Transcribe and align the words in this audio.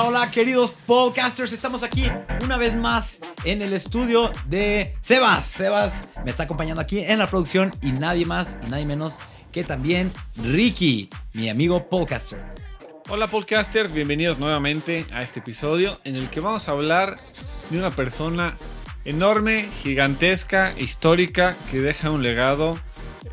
Hola, 0.00 0.30
queridos 0.30 0.70
podcasters. 0.86 1.52
Estamos 1.52 1.82
aquí 1.82 2.04
una 2.44 2.56
vez 2.56 2.76
más 2.76 3.18
en 3.42 3.62
el 3.62 3.72
estudio 3.72 4.30
de 4.46 4.94
Sebas. 5.00 5.44
Sebas 5.46 5.92
me 6.24 6.30
está 6.30 6.44
acompañando 6.44 6.80
aquí 6.80 7.00
en 7.00 7.18
la 7.18 7.26
producción 7.26 7.72
y 7.82 7.90
nadie 7.90 8.24
más 8.24 8.58
y 8.64 8.70
nadie 8.70 8.86
menos 8.86 9.18
que 9.50 9.64
también 9.64 10.12
Ricky, 10.36 11.10
mi 11.32 11.50
amigo 11.50 11.88
podcaster. 11.88 12.38
Hola 13.08 13.26
podcasters, 13.26 13.90
bienvenidos 13.90 14.38
nuevamente 14.38 15.04
a 15.12 15.22
este 15.22 15.40
episodio 15.40 15.98
en 16.04 16.14
el 16.14 16.30
que 16.30 16.38
vamos 16.38 16.68
a 16.68 16.72
hablar 16.72 17.18
de 17.68 17.78
una 17.78 17.90
persona 17.90 18.56
enorme, 19.04 19.68
gigantesca, 19.82 20.74
histórica, 20.78 21.56
que 21.72 21.80
deja 21.80 22.12
un 22.12 22.22
legado 22.22 22.78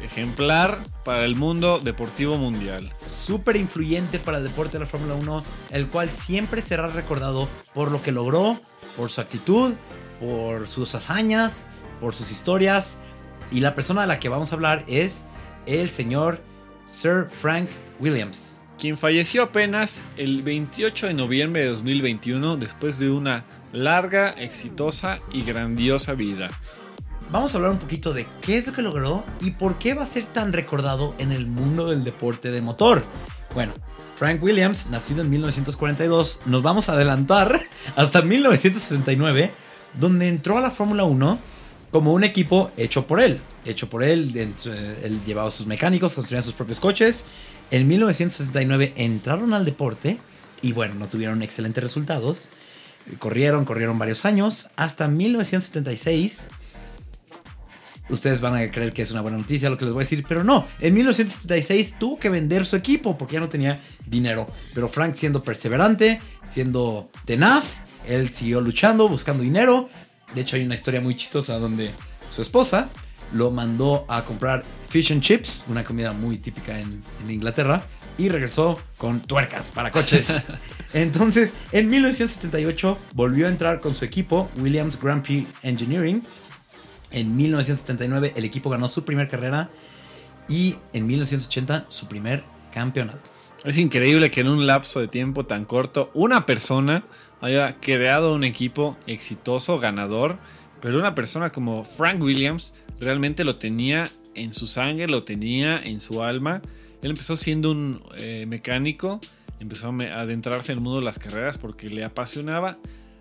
ejemplar 0.01 0.79
para 1.05 1.23
el 1.23 1.35
mundo 1.35 1.79
deportivo 1.79 2.37
mundial. 2.37 2.91
Súper 3.07 3.55
influyente 3.55 4.19
para 4.19 4.39
el 4.39 4.43
deporte 4.43 4.73
de 4.73 4.79
la 4.79 4.85
Fórmula 4.87 5.13
1, 5.13 5.43
el 5.69 5.87
cual 5.87 6.09
siempre 6.09 6.61
será 6.61 6.87
recordado 6.87 7.47
por 7.73 7.91
lo 7.91 8.01
que 8.01 8.11
logró, 8.11 8.59
por 8.97 9.09
su 9.09 9.21
actitud, 9.21 9.75
por 10.19 10.67
sus 10.67 10.93
hazañas, 10.95 11.67
por 12.01 12.13
sus 12.13 12.31
historias. 12.31 12.97
Y 13.51 13.59
la 13.59 13.75
persona 13.75 14.01
de 14.01 14.07
la 14.07 14.19
que 14.19 14.27
vamos 14.27 14.51
a 14.51 14.55
hablar 14.55 14.83
es 14.87 15.27
el 15.67 15.89
señor 15.89 16.41
Sir 16.85 17.27
Frank 17.29 17.69
Williams. 17.99 18.67
Quien 18.79 18.97
falleció 18.97 19.43
apenas 19.43 20.03
el 20.17 20.41
28 20.41 21.07
de 21.07 21.13
noviembre 21.13 21.61
de 21.61 21.69
2021 21.69 22.57
después 22.57 22.99
de 22.99 23.09
una 23.09 23.45
larga, 23.71 24.31
exitosa 24.31 25.19
y 25.31 25.43
grandiosa 25.43 26.13
vida. 26.13 26.49
Vamos 27.31 27.53
a 27.53 27.57
hablar 27.57 27.71
un 27.71 27.79
poquito 27.79 28.13
de 28.13 28.27
qué 28.41 28.57
es 28.57 28.67
lo 28.67 28.73
que 28.73 28.83
logró 28.83 29.25
y 29.41 29.51
por 29.51 29.79
qué 29.79 29.93
va 29.93 30.03
a 30.03 30.07
ser 30.07 30.27
tan 30.27 30.53
recordado 30.53 31.15
en 31.17 31.31
el 31.31 31.47
mundo 31.47 31.89
del 31.89 32.03
deporte 32.03 32.51
de 32.51 32.61
motor. 32.61 33.03
Bueno, 33.53 33.73
Frank 34.15 34.41
Williams, 34.43 34.87
nacido 34.91 35.21
en 35.21 35.31
1942, 35.31 36.41
nos 36.45 36.61
vamos 36.61 36.87
a 36.87 36.93
adelantar 36.93 37.63
hasta 37.95 38.21
1969, 38.21 39.51
donde 39.99 40.27
entró 40.27 40.57
a 40.57 40.61
la 40.61 40.69
Fórmula 40.69 41.03
1 41.03 41.39
como 41.91 42.13
un 42.13 42.23
equipo 42.23 42.71
hecho 42.77 43.07
por 43.07 43.19
él. 43.19 43.39
Hecho 43.65 43.89
por 43.89 44.03
él, 44.03 44.31
él 44.35 45.21
llevaba 45.25 45.49
sus 45.49 45.65
mecánicos, 45.65 46.13
construían 46.13 46.43
sus 46.43 46.53
propios 46.53 46.79
coches. 46.79 47.25
En 47.71 47.87
1969 47.87 48.93
entraron 48.97 49.55
al 49.55 49.65
deporte 49.65 50.19
y 50.61 50.73
bueno, 50.73 50.93
no 50.93 51.07
tuvieron 51.07 51.41
excelentes 51.41 51.83
resultados. 51.83 52.49
Corrieron, 53.17 53.65
corrieron 53.65 53.97
varios 53.97 54.25
años, 54.25 54.69
hasta 54.75 55.07
1976 55.07 56.49
ustedes 58.09 58.41
van 58.41 58.55
a 58.55 58.71
creer 58.71 58.93
que 58.93 59.01
es 59.01 59.11
una 59.11 59.21
buena 59.21 59.37
noticia 59.37 59.69
lo 59.69 59.77
que 59.77 59.85
les 59.85 59.93
voy 59.93 60.01
a 60.01 60.05
decir, 60.05 60.25
pero 60.27 60.43
no. 60.43 60.67
En 60.79 60.93
1976 60.93 61.95
tuvo 61.99 62.19
que 62.19 62.29
vender 62.29 62.65
su 62.65 62.75
equipo 62.75 63.17
porque 63.17 63.35
ya 63.35 63.39
no 63.39 63.49
tenía 63.49 63.79
dinero. 64.05 64.47
Pero 64.73 64.89
Frank 64.89 65.15
siendo 65.15 65.43
perseverante, 65.43 66.21
siendo 66.43 67.09
tenaz, 67.25 67.81
él 68.07 68.33
siguió 68.33 68.61
luchando, 68.61 69.07
buscando 69.07 69.43
dinero. 69.43 69.89
De 70.33 70.41
hecho 70.41 70.55
hay 70.55 70.63
una 70.63 70.75
historia 70.75 71.01
muy 71.01 71.15
chistosa 71.15 71.59
donde 71.59 71.91
su 72.29 72.41
esposa 72.41 72.89
lo 73.33 73.51
mandó 73.51 74.05
a 74.07 74.23
comprar 74.23 74.63
fish 74.89 75.11
and 75.11 75.21
chips, 75.21 75.63
una 75.67 75.83
comida 75.83 76.13
muy 76.13 76.37
típica 76.37 76.79
en, 76.79 77.03
en 77.23 77.31
Inglaterra, 77.31 77.83
y 78.17 78.29
regresó 78.29 78.79
con 78.97 79.19
tuercas 79.19 79.71
para 79.71 79.91
coches. 79.91 80.45
Entonces, 80.93 81.53
en 81.71 81.89
1978 81.89 82.97
volvió 83.13 83.47
a 83.47 83.49
entrar 83.49 83.81
con 83.81 83.95
su 83.95 84.05
equipo, 84.05 84.49
Williams 84.57 84.99
Grand 84.99 85.21
Prix 85.21 85.47
Engineering, 85.63 86.23
en 87.15 87.35
1979 87.35 88.33
el 88.35 88.43
equipo 88.43 88.69
ganó 88.69 88.87
su 88.87 89.05
primera 89.05 89.29
carrera 89.29 89.69
y 90.49 90.75
en 90.93 91.07
1980 91.07 91.85
su 91.87 92.07
primer 92.07 92.43
campeonato. 92.73 93.31
Es 93.63 93.77
increíble 93.77 94.29
que 94.29 94.41
en 94.41 94.49
un 94.49 94.67
lapso 94.67 94.99
de 94.99 95.07
tiempo 95.07 95.45
tan 95.45 95.65
corto 95.65 96.11
una 96.13 96.45
persona 96.45 97.03
haya 97.41 97.77
creado 97.79 98.33
un 98.33 98.43
equipo 98.43 98.97
exitoso, 99.07 99.79
ganador, 99.79 100.37
pero 100.81 100.99
una 100.99 101.15
persona 101.15 101.51
como 101.51 101.83
Frank 101.83 102.21
Williams 102.21 102.73
realmente 102.99 103.45
lo 103.45 103.55
tenía 103.55 104.11
en 104.35 104.51
su 104.51 104.67
sangre, 104.67 105.07
lo 105.07 105.23
tenía 105.23 105.81
en 105.81 106.01
su 106.01 106.21
alma. 106.21 106.61
Él 107.01 107.11
empezó 107.11 107.37
siendo 107.37 107.71
un 107.71 108.03
eh, 108.17 108.45
mecánico, 108.45 109.21
empezó 109.61 109.87
a 109.87 110.19
adentrarse 110.19 110.73
en 110.73 110.79
el 110.79 110.83
mundo 110.83 110.99
de 110.99 111.05
las 111.05 111.17
carreras 111.17 111.57
porque 111.57 111.89
le 111.89 112.03
apasionaba 112.03 112.77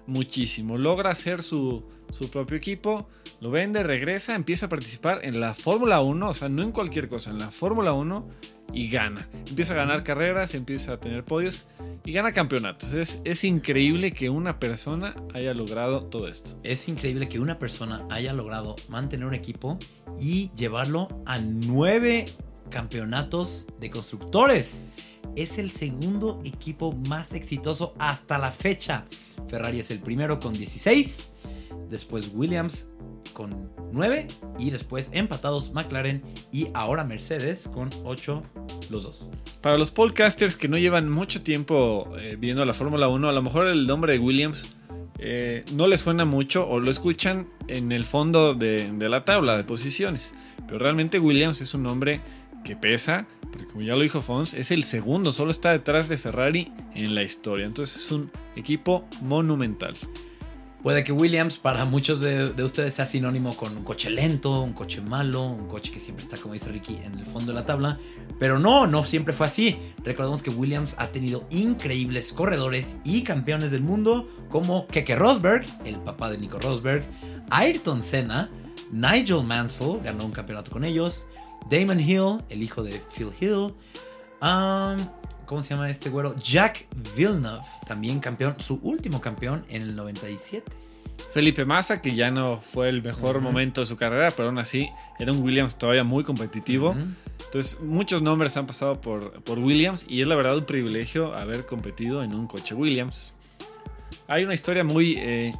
muchísimo. 0.07 0.79
Logra 0.79 1.11
hacer 1.11 1.43
su, 1.43 1.85
su 2.11 2.31
propio 2.31 2.57
equipo, 2.57 3.09
lo 3.41 3.51
vende, 3.51 3.83
regresa, 3.83 4.35
empieza 4.35 4.67
a 4.67 4.69
participar 4.69 5.21
en 5.23 5.41
la 5.41 5.55
Fórmula 5.55 6.01
1, 6.01 6.29
o 6.29 6.35
sea, 6.35 6.49
no 6.49 6.63
en 6.63 6.73
cualquier 6.73 7.09
cosa, 7.09 7.31
en 7.31 7.39
la 7.39 7.51
Fórmula 7.51 7.93
1 7.93 8.29
y 8.73 8.89
gana. 8.89 9.29
Empieza 9.47 9.75
a 9.75 9.77
ganar 9.77 10.03
carreras, 10.03 10.55
empieza 10.55 10.95
a 10.95 11.01
tener 11.01 11.25
podios 11.25 11.67
y 12.05 12.13
gana 12.13 12.33
campeonatos. 12.33 12.93
Es, 12.95 13.21
es 13.25 13.45
increíble 13.45 14.13
que 14.13 14.31
una 14.31 14.59
persona 14.59 15.15
haya 15.33 15.55
logrado 15.55 16.05
todo 16.05 16.29
esto. 16.29 16.59
Es 16.63 16.89
increíble 16.89 17.29
que 17.29 17.39
una 17.39 17.59
persona 17.59 18.07
haya 18.11 18.33
logrado 18.33 18.77
mantener 18.89 19.27
un 19.27 19.35
equipo 19.35 19.79
y 20.21 20.51
llevarlo 20.57 21.09
a 21.27 21.39
nueve 21.39 22.27
campeonatos 22.71 23.67
de 23.81 23.91
constructores. 23.91 24.87
Es 25.37 25.59
el 25.59 25.71
segundo 25.71 26.41
equipo 26.45 26.93
más 26.93 27.35
exitoso 27.35 27.95
hasta 27.99 28.39
la 28.39 28.53
fecha. 28.53 29.07
Ferrari 29.49 29.81
es 29.81 29.91
el 29.91 30.01
primero 30.01 30.39
con 30.39 30.53
16 30.53 31.33
después 31.91 32.31
Williams 32.33 32.91
con 33.33 33.71
9 33.93 34.29
y 34.59 34.71
después 34.71 35.11
empatados 35.13 35.73
McLaren 35.73 36.23
y 36.53 36.69
ahora 36.75 37.05
Mercedes 37.05 37.69
con 37.73 37.91
8 38.05 38.43
los 38.91 39.03
dos. 39.05 39.31
Para 39.61 39.79
los 39.79 39.91
podcasters 39.91 40.57
que 40.57 40.69
no 40.69 40.79
llevan 40.79 41.11
mucho 41.11 41.43
tiempo 41.43 42.13
eh, 42.19 42.37
viendo 42.39 42.65
la 42.65 42.73
Fórmula 42.73 43.09
1, 43.09 43.29
a 43.29 43.33
lo 43.33 43.43
mejor 43.43 43.67
el 43.67 43.87
nombre 43.87 44.13
de 44.13 44.19
Williams 44.19 44.69
eh, 45.19 45.65
no 45.73 45.87
les 45.87 46.01
suena 46.01 46.25
mucho 46.25 46.69
o 46.69 46.81
lo 46.81 46.91
escuchan 46.91 47.47
en 47.69 47.93
el 47.93 48.05
fondo 48.05 48.55
de, 48.55 48.93
de, 48.93 49.09
la 49.09 49.25
tabla 49.25 49.57
de 49.57 49.65
posiciones. 49.65 50.35
Pero 50.67 50.79
realmente 50.79 51.19
Williams 51.19 51.61
es 51.61 51.75
un 51.75 51.83
nombre 51.83 52.21
que 52.65 52.77
pesa, 52.77 53.27
porque 53.43 53.67
como 53.67 53.83
ya 53.83 53.95
lo 53.95 54.01
dijo 54.01 54.23
Fons, 54.23 54.55
es 54.55 54.71
el 54.71 54.85
segundo, 54.85 55.31
solo 55.33 55.51
está 55.51 55.71
detrás 55.73 56.09
de 56.09 56.17
Ferrari 56.17 56.73
en 56.95 57.15
la 57.15 57.23
historia. 57.23 57.67
Entonces 57.67 57.97
es 57.97 58.11
un 58.11 58.31
equipo 58.57 59.07
monumental. 59.21 59.95
Puede 60.85 61.03
que 61.03 61.13
Williams 61.13 61.57
para 61.57 61.87
muchos 61.87 62.21
de, 62.21 62.63
ustedes 62.63 62.93
sea 62.93 63.07
sinónimo 63.07 63.57
con 63.57 63.75
un 63.75 63.85
coche 63.85 64.11
lento, 64.11 64.61
un 64.61 64.75
coche 64.75 65.01
malo, 65.01 65.45
un 65.45 65.67
coche 65.67 65.91
que 65.91 65.99
siempre 65.99 66.23
está, 66.23 66.37
como 66.37 66.53
dice 66.53 66.71
Ricky, 66.71 66.97
en 67.03 67.19
el 67.19 67.25
fondo 67.25 67.53
de 67.53 67.59
la 67.59 67.65
tabla. 67.65 67.99
Pero 68.39 68.59
no, 68.59 68.87
no 68.87 69.03
siempre 69.07 69.33
fue 69.33 69.47
así. 69.47 69.79
Recordemos 70.05 70.43
que 70.43 70.51
Williams 70.51 70.95
ha 70.99 71.07
tenido 71.07 71.47
increíbles 71.49 72.35
corredores 72.35 72.99
y 73.03 73.23
campeones 73.23 73.71
del 73.71 73.81
mundo 73.81 74.29
como 74.51 74.87
Keke 74.87 75.17
Rosberg, 75.17 75.65
el 75.87 75.97
papá 76.01 76.29
de 76.29 76.37
Nico 76.37 76.59
Rosberg, 76.59 77.03
Ayrton 77.49 78.03
Senna, 78.03 78.51
Nigel 78.93 79.43
Mansell, 79.43 80.01
ganó 80.05 80.27
un 80.27 80.33
campeonato 80.33 80.71
con 80.71 80.85
ellos, 80.85 81.27
Damon 81.71 81.99
Hill, 81.99 82.45
el 82.51 82.63
hijo 82.63 82.83
de 82.83 83.01
Phil 83.17 83.31
Hill, 83.41 83.75
um, 84.43 85.09
¿Cómo 85.47 85.63
se 85.63 85.75
llama 85.75 85.91
este 85.91 86.11
güero? 86.11 86.35
Jack 86.37 86.87
Villeneuve, 87.17 87.65
también 87.87 88.21
campeón, 88.21 88.57
su 88.59 88.81
último 88.83 89.21
campeón 89.21 89.65
en 89.69 89.83
el 89.83 89.97
97. 89.97 90.71
Felipe 91.33 91.65
Massa, 91.65 92.01
que 92.01 92.15
ya 92.15 92.31
no 92.31 92.59
fue 92.59 92.89
el 92.89 93.03
mejor 93.03 93.41
momento 93.41 93.81
de 93.81 93.87
su 93.87 93.97
carrera, 93.97 94.31
pero 94.31 94.49
aún 94.49 94.59
así 94.59 94.89
era 95.19 95.33
un 95.33 95.43
Williams 95.43 95.77
todavía 95.77 96.05
muy 96.05 96.25
competitivo. 96.25 96.95
Entonces, 97.45 97.81
muchos 97.81 98.23
nombres 98.23 98.57
han 98.57 98.67
pasado 98.67 99.01
por, 99.01 99.43
por 99.43 99.59
Williams 99.59 100.07
y 100.09 100.23
es 100.23 100.29
la 100.29 100.37
verdad 100.37 100.57
un 100.57 100.65
privilegio 100.65 101.35
haber 101.35 101.67
competido 101.67 102.23
en 102.23 102.35
un 102.35 102.47
coche 102.47 102.75
Williams. 102.75 103.35
Hay 104.29 104.45
una 104.45 104.55
historia 104.55 104.85
muy 104.85 105.17
eh, 105.19 105.55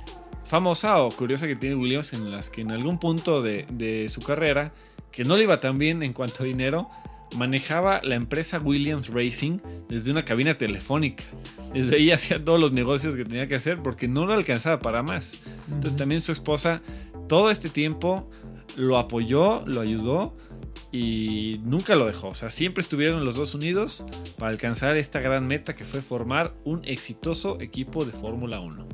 famosa 0.45 1.03
o 1.03 1.11
curiosa 1.11 1.47
que 1.47 1.57
tiene 1.57 1.77
Williams 1.77 2.13
en 2.13 2.31
las 2.31 2.51
que 2.51 2.61
en 2.61 2.71
algún 2.71 2.99
punto 2.99 3.43
de, 3.43 3.67
de 3.71 4.09
su 4.09 4.23
carrera, 4.23 4.73
que 5.11 5.25
no 5.25 5.37
le 5.37 5.43
iba 5.43 5.61
tan 5.61 5.77
bien 5.79 6.03
en 6.03 6.13
cuanto 6.13 6.45
a 6.45 6.47
dinero, 6.47 6.89
manejaba 7.35 8.01
la 8.03 8.15
empresa 8.15 8.59
Williams 8.59 9.09
Racing 9.09 9.59
desde 9.89 10.11
una 10.11 10.25
cabina 10.25 10.57
telefónica. 10.57 11.25
Desde 11.73 11.97
ahí 11.97 12.11
hacía 12.11 12.43
todos 12.43 12.61
los 12.61 12.73
negocios 12.73 13.17
que 13.17 13.25
tenía 13.25 13.47
que 13.47 13.57
hacer 13.57 13.79
porque 13.83 14.09
no 14.09 14.27
lo 14.27 14.35
alcanzaba 14.35 14.79
para 14.79 15.03
más. 15.03 15.41
Entonces 15.69 15.97
también 15.97 16.21
su 16.21 16.33
esposa 16.33 16.83
todo 17.29 17.51
este 17.51 17.69
tiempo 17.69 18.31
lo 18.77 18.99
apoyó, 18.99 19.65
lo 19.67 19.81
ayudó 19.81 20.35
y 20.93 21.61
nunca 21.65 21.97
lo 21.97 22.07
dejó. 22.07 22.29
O 22.29 22.35
sea, 22.35 22.51
siempre 22.51 22.81
estuvieron 22.81 23.25
los 23.25 23.35
dos 23.35 23.55
unidos 23.55 24.05
para 24.39 24.53
alcanzar 24.53 24.97
esta 24.97 25.21
gran 25.21 25.47
meta 25.47 25.75
que 25.75 25.85
fue 25.85 26.03
formar 26.03 26.55
un 26.65 26.85
exitoso 26.85 27.61
equipo 27.61 28.05
de 28.05 28.13
Fórmula 28.13 28.61
1. 28.61 28.87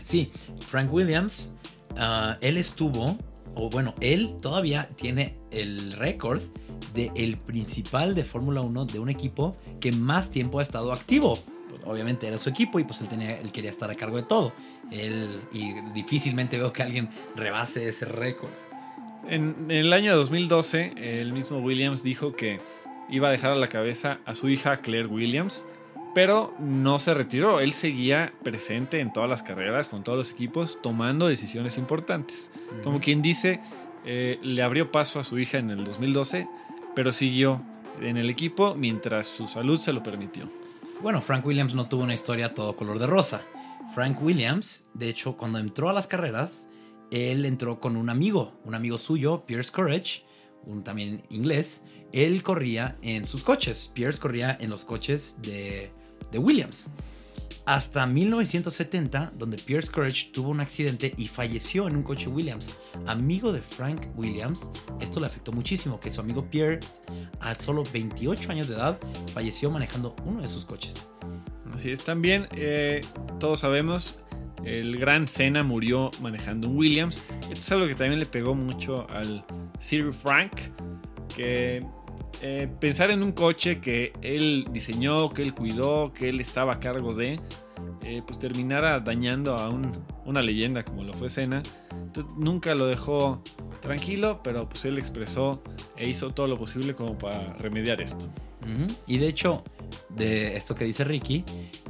Sí, 0.00 0.30
Frank 0.66 0.92
Williams, 0.92 1.54
ah, 1.96 2.36
él 2.40 2.58
estuvo, 2.58 3.18
o 3.54 3.70
bueno, 3.70 3.94
él 4.00 4.36
todavía 4.40 4.88
tiene 4.96 5.37
el 5.50 5.92
récord 5.92 6.42
de 6.94 7.10
el 7.14 7.36
principal 7.36 8.14
de 8.14 8.24
Fórmula 8.24 8.60
1 8.60 8.86
de 8.86 8.98
un 8.98 9.08
equipo 9.08 9.56
que 9.80 9.92
más 9.92 10.30
tiempo 10.30 10.60
ha 10.60 10.62
estado 10.62 10.92
activo. 10.92 11.38
Obviamente 11.84 12.26
era 12.26 12.38
su 12.38 12.50
equipo 12.50 12.78
y 12.78 12.84
pues 12.84 13.00
él, 13.00 13.08
tenía, 13.08 13.38
él 13.38 13.50
quería 13.52 13.70
estar 13.70 13.90
a 13.90 13.94
cargo 13.94 14.16
de 14.16 14.24
todo. 14.24 14.52
Él, 14.90 15.40
y 15.52 15.72
difícilmente 15.92 16.58
veo 16.58 16.72
que 16.72 16.82
alguien 16.82 17.08
rebase 17.36 17.88
ese 17.88 18.04
récord. 18.04 18.50
En, 19.28 19.70
el 19.70 19.92
año 19.92 20.14
2012, 20.16 21.20
el 21.20 21.32
mismo 21.32 21.58
Williams 21.58 22.02
dijo 22.02 22.32
que 22.32 22.60
iba 23.08 23.28
a 23.28 23.30
dejar 23.30 23.52
a 23.52 23.56
la 23.56 23.68
cabeza 23.68 24.18
a 24.26 24.34
su 24.34 24.48
hija 24.48 24.78
Claire 24.78 25.06
Williams 25.06 25.66
pero 26.14 26.52
no 26.58 26.98
se 26.98 27.14
retiró. 27.14 27.60
Él 27.60 27.72
seguía 27.72 28.32
presente 28.42 28.98
en 28.98 29.12
todas 29.12 29.30
las 29.30 29.44
carreras, 29.44 29.86
con 29.86 30.02
todos 30.02 30.18
los 30.18 30.32
equipos, 30.32 30.80
tomando 30.82 31.28
decisiones 31.28 31.78
importantes. 31.78 32.50
Como 32.82 32.98
quien 32.98 33.22
dice, 33.22 33.60
eh, 34.04 34.38
le 34.42 34.62
abrió 34.62 34.90
paso 34.90 35.20
a 35.20 35.24
su 35.24 35.38
hija 35.38 35.58
en 35.58 35.70
el 35.70 35.84
2012, 35.84 36.48
pero 36.94 37.12
siguió 37.12 37.58
en 38.00 38.16
el 38.16 38.30
equipo 38.30 38.74
mientras 38.74 39.26
su 39.26 39.46
salud 39.46 39.78
se 39.78 39.92
lo 39.92 40.02
permitió. 40.02 40.50
Bueno, 41.02 41.22
Frank 41.22 41.46
Williams 41.46 41.74
no 41.74 41.88
tuvo 41.88 42.02
una 42.02 42.14
historia 42.14 42.54
todo 42.54 42.74
color 42.74 42.98
de 42.98 43.06
rosa. 43.06 43.42
Frank 43.94 44.20
Williams, 44.22 44.86
de 44.94 45.08
hecho, 45.08 45.36
cuando 45.36 45.58
entró 45.58 45.88
a 45.88 45.92
las 45.92 46.06
carreras, 46.06 46.68
él 47.10 47.44
entró 47.44 47.80
con 47.80 47.96
un 47.96 48.10
amigo, 48.10 48.52
un 48.64 48.74
amigo 48.74 48.98
suyo, 48.98 49.44
Pierce 49.46 49.72
Courage, 49.72 50.24
un 50.64 50.84
también 50.84 51.22
inglés. 51.30 51.82
Él 52.12 52.42
corría 52.42 52.98
en 53.02 53.26
sus 53.26 53.44
coches. 53.44 53.90
Pierce 53.94 54.20
corría 54.20 54.56
en 54.60 54.70
los 54.70 54.84
coches 54.84 55.36
de, 55.40 55.90
de 56.30 56.38
Williams. 56.38 56.90
Hasta 57.64 58.06
1970, 58.06 59.32
donde 59.36 59.58
Pierce 59.58 59.90
Courage 59.90 60.30
tuvo 60.32 60.50
un 60.50 60.60
accidente 60.60 61.12
y 61.16 61.28
falleció 61.28 61.86
en 61.86 61.96
un 61.96 62.02
coche 62.02 62.28
Williams. 62.28 62.76
Amigo 63.06 63.52
de 63.52 63.60
Frank 63.60 64.08
Williams, 64.16 64.70
esto 65.00 65.20
le 65.20 65.26
afectó 65.26 65.52
muchísimo, 65.52 66.00
que 66.00 66.10
su 66.10 66.20
amigo 66.20 66.48
Pierce, 66.50 67.02
a 67.40 67.54
solo 67.56 67.84
28 67.92 68.50
años 68.52 68.68
de 68.68 68.76
edad, 68.76 68.98
falleció 69.34 69.70
manejando 69.70 70.16
uno 70.24 70.40
de 70.40 70.48
sus 70.48 70.64
coches. 70.64 71.06
Así 71.72 71.90
es, 71.90 72.02
también 72.02 72.48
eh, 72.52 73.02
todos 73.38 73.60
sabemos, 73.60 74.18
el 74.64 74.98
gran 74.98 75.28
Senna 75.28 75.62
murió 75.62 76.10
manejando 76.20 76.68
un 76.68 76.76
Williams. 76.76 77.22
Esto 77.42 77.54
es 77.54 77.72
algo 77.72 77.86
que 77.86 77.94
también 77.94 78.18
le 78.18 78.26
pegó 78.26 78.54
mucho 78.54 79.08
al 79.10 79.44
Sir 79.78 80.12
Frank, 80.12 80.52
que 81.34 81.84
eh, 82.40 82.68
pensar 82.80 83.10
en 83.10 83.22
un 83.22 83.32
coche 83.32 83.80
que 83.80 84.12
él 84.22 84.66
diseñó, 84.72 85.32
que 85.32 85.42
él 85.42 85.54
cuidó, 85.54 86.12
que 86.12 86.28
él 86.28 86.40
estaba 86.40 86.74
a 86.74 86.80
cargo 86.80 87.12
de, 87.14 87.40
eh, 88.02 88.22
pues 88.26 88.38
terminara 88.38 89.00
dañando 89.00 89.56
a 89.56 89.70
una 90.24 90.42
leyenda 90.42 90.84
como 90.84 91.04
lo 91.04 91.12
fue 91.12 91.28
Senna. 91.28 91.62
Nunca 92.36 92.74
lo 92.74 92.86
dejó 92.86 93.42
tranquilo, 93.80 94.40
pero 94.42 94.68
pues 94.68 94.84
él 94.84 94.98
expresó 94.98 95.62
e 95.96 96.08
hizo 96.08 96.30
todo 96.30 96.46
lo 96.46 96.56
posible 96.56 96.94
como 96.94 97.18
para 97.18 97.54
remediar 97.54 98.00
esto. 98.00 98.28
Y 99.06 99.16
de 99.16 99.28
hecho, 99.28 99.64
de 100.10 100.56
esto 100.56 100.74
que 100.74 100.84
dice 100.84 101.02
Ricky, 101.02 101.42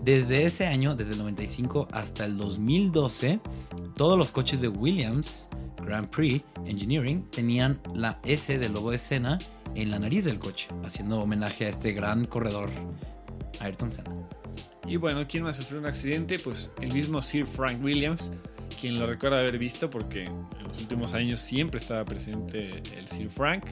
desde 0.05 0.45
ese 0.45 0.67
año, 0.67 0.95
desde 0.95 1.15
el 1.15 1.19
95 1.19 1.89
hasta 1.93 2.25
el 2.25 2.37
2012, 2.39 3.41
todos 3.97 4.17
los 4.17 4.31
coches 4.31 4.61
de 4.61 4.69
Williams 4.69 5.49
Grand 5.85 6.09
Prix 6.09 6.45
Engineering 6.67 7.25
tenían 7.31 7.81
la 7.95 8.21
S 8.25 8.57
del 8.59 8.73
logo 8.73 8.93
de 8.93 8.99
Senna 8.99 9.39
en 9.75 9.91
la 9.91 9.99
nariz 9.99 10.25
del 10.25 10.39
coche, 10.39 10.69
haciendo 10.85 11.21
homenaje 11.21 11.67
a 11.67 11.69
este 11.69 11.93
gran 11.93 12.25
corredor 12.27 12.71
Ayrton 13.61 13.91
Senna. 13.91 14.29
Y 14.87 14.97
bueno, 14.97 15.27
¿quién 15.29 15.45
más 15.45 15.57
sufrió 15.57 15.79
un 15.81 15.87
accidente? 15.87 16.39
Pues 16.39 16.71
el 16.81 16.93
mismo 16.93 17.21
Sir 17.21 17.47
Frank 17.47 17.83
Williams, 17.83 18.33
quien 18.81 18.99
lo 18.99 19.07
recuerda 19.07 19.39
haber 19.39 19.59
visto 19.59 19.91
porque 19.91 20.25
en 20.25 20.65
los 20.67 20.79
últimos 20.79 21.15
años 21.15 21.41
siempre 21.41 21.79
estaba 21.79 22.05
presente 22.05 22.83
el 22.97 23.07
Sir 23.07 23.29
Frank. 23.29 23.65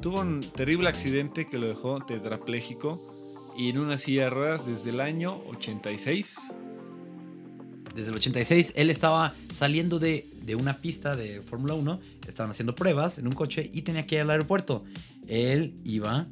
Tuvo 0.00 0.20
un 0.20 0.40
terrible 0.40 0.88
accidente 0.88 1.46
que 1.46 1.58
lo 1.58 1.68
dejó 1.68 2.00
tetrapléjico 2.04 3.52
y 3.56 3.68
en 3.68 3.78
una 3.78 3.96
silla 3.96 4.24
de 4.24 4.30
ruedas 4.30 4.66
desde 4.66 4.90
el 4.90 5.00
año 5.00 5.42
86. 5.48 6.54
Desde 7.94 8.08
el 8.08 8.16
86 8.16 8.72
él 8.76 8.90
estaba 8.90 9.34
saliendo 9.52 9.98
de, 9.98 10.28
de 10.42 10.56
una 10.56 10.78
pista 10.78 11.14
de 11.14 11.42
Fórmula 11.42 11.74
1, 11.74 12.00
estaban 12.26 12.50
haciendo 12.50 12.74
pruebas 12.74 13.18
en 13.18 13.26
un 13.26 13.34
coche 13.34 13.70
y 13.72 13.82
tenía 13.82 14.06
que 14.06 14.16
ir 14.16 14.22
al 14.22 14.30
aeropuerto 14.30 14.84
él 15.28 15.74
iba 15.84 16.26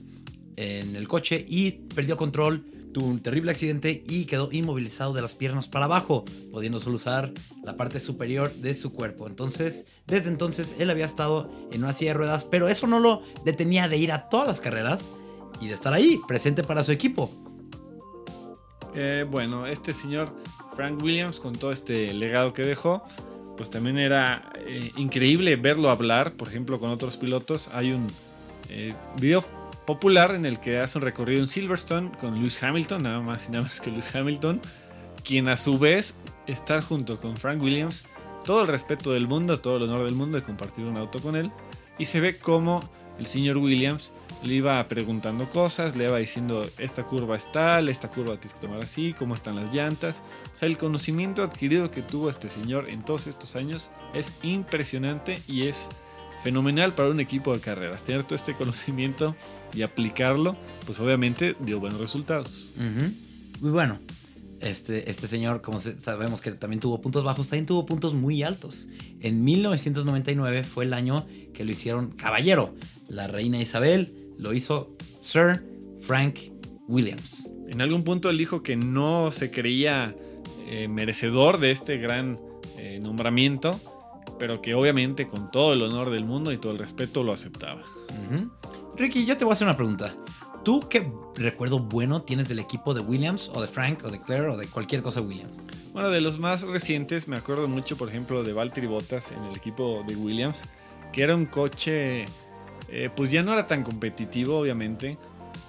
en 0.57 0.97
el 0.97 1.09
coche 1.09 1.45
y 1.49 1.73
perdió 1.95 2.17
control, 2.17 2.65
tuvo 2.93 3.07
un 3.07 3.21
terrible 3.21 3.51
accidente 3.51 4.05
y 4.07 4.27
quedó 4.27 4.51
inmovilizado 4.53 5.13
de 5.13 5.23
las 5.23 5.35
piernas 5.35 5.69
para 5.69 5.87
abajo, 5.87 6.25
pudiendo 6.53 6.79
solo 6.79 6.97
usar 6.97 7.33
la 7.65 7.77
parte 7.77 8.01
superior 8.01 8.53
de 8.53 8.75
su 8.75 8.93
cuerpo. 8.93 9.27
Entonces, 9.27 9.87
desde 10.07 10.31
entonces 10.31 10.77
él 10.79 10.91
había 10.91 11.07
estado 11.07 11.51
en 11.73 11.83
una 11.83 11.93
silla 11.93 12.13
de 12.13 12.19
ruedas, 12.19 12.45
pero 12.45 12.69
eso 12.69 12.87
no 12.87 13.01
lo 13.01 13.23
detenía 13.45 13.89
de 13.89 13.97
ir 13.97 14.13
a 14.13 14.29
todas 14.29 14.47
las 14.47 14.61
carreras 14.61 15.11
y 15.61 15.69
de 15.69 15.75
estar 15.75 15.93
ahí, 15.93 16.21
presente 16.29 16.63
para 16.63 16.85
su 16.85 16.93
equipo. 16.93 17.31
Eh, 18.95 19.25
bueno, 19.31 19.67
este 19.67 19.93
señor 19.93 20.35
Frank 20.77 21.03
Williams, 21.03 21.41
con 21.41 21.55
todo 21.55 21.73
este 21.73 22.13
legado 22.13 22.53
que 22.53 22.63
dejó, 22.63 23.03
pues 23.57 23.71
también 23.71 23.99
era 23.99 24.53
eh, 24.57 24.91
increíble 24.97 25.57
verlo 25.57 25.91
hablar, 25.91 26.35
por 26.35 26.49
ejemplo, 26.49 26.79
con 26.79 26.91
otros 26.91 27.17
pilotos. 27.17 27.69
Hay 27.73 27.93
un 27.93 28.07
eh, 28.75 28.95
video 29.21 29.45
popular 29.87 30.35
en 30.35 30.47
el 30.47 30.59
que 30.59 30.79
hace 30.79 30.97
un 30.97 31.05
recorrido 31.05 31.43
en 31.43 31.49
Silverstone 31.49 32.11
con 32.19 32.37
Lewis 32.37 32.63
Hamilton, 32.63 33.03
nada 33.03 33.21
más 33.21 33.49
y 33.49 33.53
nada 33.53 33.65
más 33.65 33.81
que 33.81 33.91
Lewis 33.91 34.15
Hamilton, 34.15 34.61
quien 35.23 35.49
a 35.49 35.57
su 35.57 35.79
vez 35.79 36.19
está 36.47 36.81
junto 36.81 37.21
con 37.21 37.37
Frank 37.37 37.61
Williams, 37.61 38.07
todo 38.47 38.63
el 38.63 38.69
respeto 38.69 39.13
del 39.13 39.29
mundo, 39.29 39.61
todo 39.61 39.77
el 39.77 39.83
honor 39.83 40.05
del 40.05 40.15
mundo 40.15 40.39
de 40.39 40.43
compartir 40.43 40.85
un 40.85 40.97
auto 40.97 41.21
con 41.21 41.37
él, 41.37 41.51
y 41.99 42.07
se 42.07 42.21
ve 42.21 42.39
como 42.39 42.81
el 43.19 43.27
señor 43.27 43.59
Williams 43.59 44.13
le 44.43 44.55
iba 44.55 44.83
preguntando 44.89 45.49
cosas, 45.51 45.95
le 45.95 46.05
iba 46.05 46.17
diciendo 46.19 46.67
esta 46.79 47.05
curva 47.05 47.37
es 47.37 47.53
tal, 47.53 47.89
esta 47.89 48.09
curva 48.09 48.37
tienes 48.37 48.55
que 48.55 48.61
tomar 48.61 48.83
así, 48.83 49.13
cómo 49.13 49.35
están 49.35 49.57
las 49.57 49.73
llantas. 49.73 50.21
O 50.53 50.57
sea, 50.57 50.69
el 50.69 50.79
conocimiento 50.79 51.43
adquirido 51.43 51.91
que 51.91 52.03
tuvo 52.03 52.29
este 52.31 52.49
señor 52.49 52.89
en 52.89 53.05
todos 53.05 53.27
estos 53.27 53.55
años 53.55 53.91
es 54.15 54.33
impresionante 54.43 55.39
y 55.47 55.69
es 55.69 55.91
fenomenal 56.43 56.95
para 56.95 57.09
un 57.09 57.21
equipo 57.21 57.53
de 57.55 57.61
carreras. 57.61 58.03
Tener 58.03 58.25
todo 58.25 58.35
este 58.35 58.55
conocimiento 58.55 59.37
y 59.75 59.83
aplicarlo, 59.83 60.57
pues 60.87 61.01
obviamente 61.01 61.57
dio 61.61 61.81
buenos 61.81 62.01
resultados. 62.01 62.73
Muy 63.61 63.71
bueno. 63.71 63.99
Este, 64.61 65.11
este 65.11 65.27
señor, 65.27 65.61
como 65.61 65.81
sabemos 65.81 66.41
que 66.41 66.53
también 66.53 66.79
tuvo 66.79 67.01
puntos 67.01 67.25
bajos, 67.25 67.49
también 67.49 67.67
tuvo 67.67 67.85
puntos 67.85 68.15
muy 68.15 68.45
altos. 68.45 68.89
En 69.21 69.43
1999 69.43 70.63
fue 70.63 70.85
el 70.85 70.95
año 70.95 71.27
que 71.53 71.65
lo 71.65 71.73
hicieron 71.73 72.13
caballero. 72.13 72.73
La 73.09 73.27
reina 73.27 73.61
Isabel 73.61 74.15
lo 74.39 74.55
hizo 74.55 74.97
Sir 75.19 75.65
Frank 76.01 76.39
Williams. 76.87 77.51
En 77.69 77.81
algún 77.81 78.05
punto 78.05 78.31
él 78.31 78.39
dijo 78.39 78.63
que 78.63 78.77
no 78.77 79.33
se 79.33 79.51
creía 79.51 80.15
eh, 80.69 80.87
merecedor 80.89 81.59
de 81.59 81.71
este 81.73 81.97
gran 81.97 82.39
eh, 82.79 83.01
nombramiento, 83.03 83.81
pero 84.43 84.61
que 84.61 84.75
obviamente 84.75 85.29
con 85.29 85.53
todo 85.53 85.73
el 85.73 85.83
honor 85.83 86.11
del 86.11 86.25
mundo 86.25 86.51
y 86.51 86.59
todo 86.59 86.73
el 86.73 86.79
respeto 86.79 87.23
lo 87.23 87.33
aceptaba. 87.33 87.81
Ricky, 88.97 89.25
yo 89.25 89.37
te 89.37 89.45
voy 89.45 89.53
a 89.53 89.55
hacer 89.55 89.69
una 89.69 89.77
pregunta. 89.77 90.17
¿Tú 90.65 90.81
qué 90.91 91.13
recuerdo 91.37 91.79
bueno 91.79 92.23
tienes 92.23 92.49
del 92.49 92.59
equipo 92.59 92.93
de 92.93 93.03
Williams 93.03 93.53
o 93.55 93.61
de 93.61 93.69
Frank 93.69 94.03
o 94.05 94.11
de 94.11 94.21
Claire 94.21 94.49
o 94.49 94.57
de 94.57 94.67
cualquier 94.67 95.01
cosa 95.01 95.21
Williams? 95.21 95.69
Bueno, 95.93 96.11
de 96.11 96.21
los 96.21 96.41
más 96.41 96.63
recientes 96.63 97.29
me 97.29 97.37
acuerdo 97.37 97.69
mucho, 97.69 97.97
por 97.97 98.09
ejemplo, 98.09 98.43
de 98.43 98.53
Valtteri 98.53 98.89
Bottas 98.89 99.31
en 99.31 99.45
el 99.45 99.55
equipo 99.55 100.03
de 100.09 100.17
Williams, 100.17 100.69
que 101.13 101.23
era 101.23 101.37
un 101.37 101.47
coche, 101.47 102.25
eh, 102.89 103.11
pues 103.15 103.31
ya 103.31 103.45
no 103.45 103.53
era 103.53 103.69
tan 103.69 103.85
competitivo, 103.85 104.59
obviamente, 104.59 105.19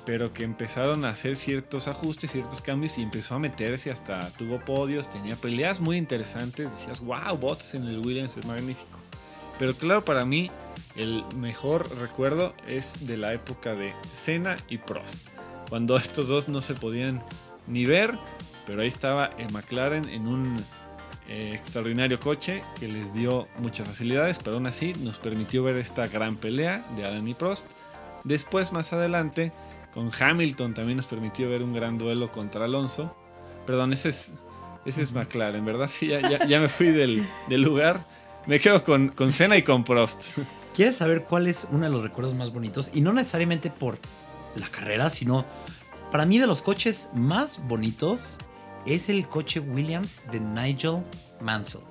pero 0.06 0.34
que 0.34 0.44
empezaron 0.44 1.06
a 1.06 1.10
hacer 1.10 1.36
ciertos 1.36 1.88
ajustes, 1.88 2.32
ciertos 2.32 2.62
cambios 2.62 2.98
y 2.98 3.04
empezó 3.04 3.36
a 3.36 3.40
meterse 3.40 3.92
hasta 3.92 4.30
tuvo 4.32 4.60
podios, 4.60 5.10
tenía 5.10 5.36
peleas 5.36 5.80
muy 5.80 5.98
interesantes, 5.98 6.70
decías, 6.72 7.00
wow, 7.00 7.38
bots 7.38 7.74
en 7.76 7.86
el 7.86 8.00
Williams 8.00 8.36
es 8.38 8.46
magnífico. 8.46 9.00
Pero 9.60 9.74
claro, 9.76 10.04
para 10.04 10.26
mí 10.26 10.52
el 10.96 11.24
mejor 11.38 11.90
recuerdo 11.98 12.54
es 12.68 13.08
de 13.08 13.18
la 13.18 13.34
época 13.34 13.76
de 13.76 13.94
Senna 14.14 14.58
y 14.68 14.78
Prost, 14.78 15.30
cuando 15.70 15.96
estos 15.98 16.28
dos 16.28 16.50
no 16.50 16.60
se 16.62 16.74
podían 16.74 17.24
ni 17.68 17.86
ver, 17.86 18.18
pero 18.66 18.82
ahí 18.82 18.88
estaba 18.88 19.28
el 19.38 19.52
McLaren 19.54 20.10
en 20.10 20.28
un 20.28 20.58
eh, 21.30 21.54
extraordinario 21.56 22.20
coche 22.20 22.64
que 22.80 22.90
les 22.90 23.14
dio 23.14 23.48
muchas 23.60 23.88
facilidades, 23.88 24.40
pero 24.40 24.58
aún 24.58 24.68
así 24.68 24.94
nos 25.00 25.20
permitió 25.20 25.64
ver 25.64 25.78
esta 25.78 26.08
gran 26.08 26.36
pelea 26.36 26.86
de 26.98 27.06
Alan 27.06 27.28
y 27.28 27.34
Prost. 27.34 27.66
Después, 28.26 28.72
más 28.72 28.94
adelante, 28.94 29.52
con 29.94 30.12
Hamilton 30.18 30.74
también 30.74 30.98
nos 30.98 31.08
permitió 31.08 31.50
ver 31.50 31.62
un 31.62 31.74
gran 31.74 31.98
duelo 31.98 32.32
contra 32.32 32.66
Alonso. 32.66 33.16
Perdón, 33.66 33.94
ese 33.94 34.10
es, 34.10 34.34
ese 34.86 35.04
es 35.04 35.12
McLaren, 35.12 35.64
¿verdad? 35.64 35.88
Sí, 35.88 36.08
ya, 36.08 36.46
ya, 36.46 36.60
me 36.60 36.68
fui 36.68 36.88
del, 36.88 37.26
del, 37.48 37.62
lugar. 37.62 38.06
Me 38.48 38.60
quedo 38.60 38.84
con, 38.84 39.10
con 39.10 39.32
Senna 39.32 39.56
y 39.56 39.62
con 39.62 39.84
Prost. 39.84 40.38
¿Quieres 40.74 40.98
saber 40.98 41.24
cuál 41.24 41.48
es 41.48 41.68
uno 41.72 41.86
de 41.86 41.92
los 41.92 42.02
recuerdos 42.02 42.34
más 42.34 42.52
bonitos? 42.52 42.90
Y 42.94 43.02
no 43.02 43.14
necesariamente 43.14 43.70
por 43.70 44.00
la 44.56 44.68
carrera, 44.68 45.12
sino 45.12 45.46
para 46.12 46.26
mí 46.26 46.40
de 46.40 46.48
los 46.48 46.64
coches 46.64 47.10
más 47.14 47.66
bonitos 47.68 48.38
es 48.86 49.10
el 49.10 49.28
coche 49.28 49.60
Williams 49.60 50.24
de 50.32 50.40
Nigel 50.40 51.04
Mansell, 51.40 51.82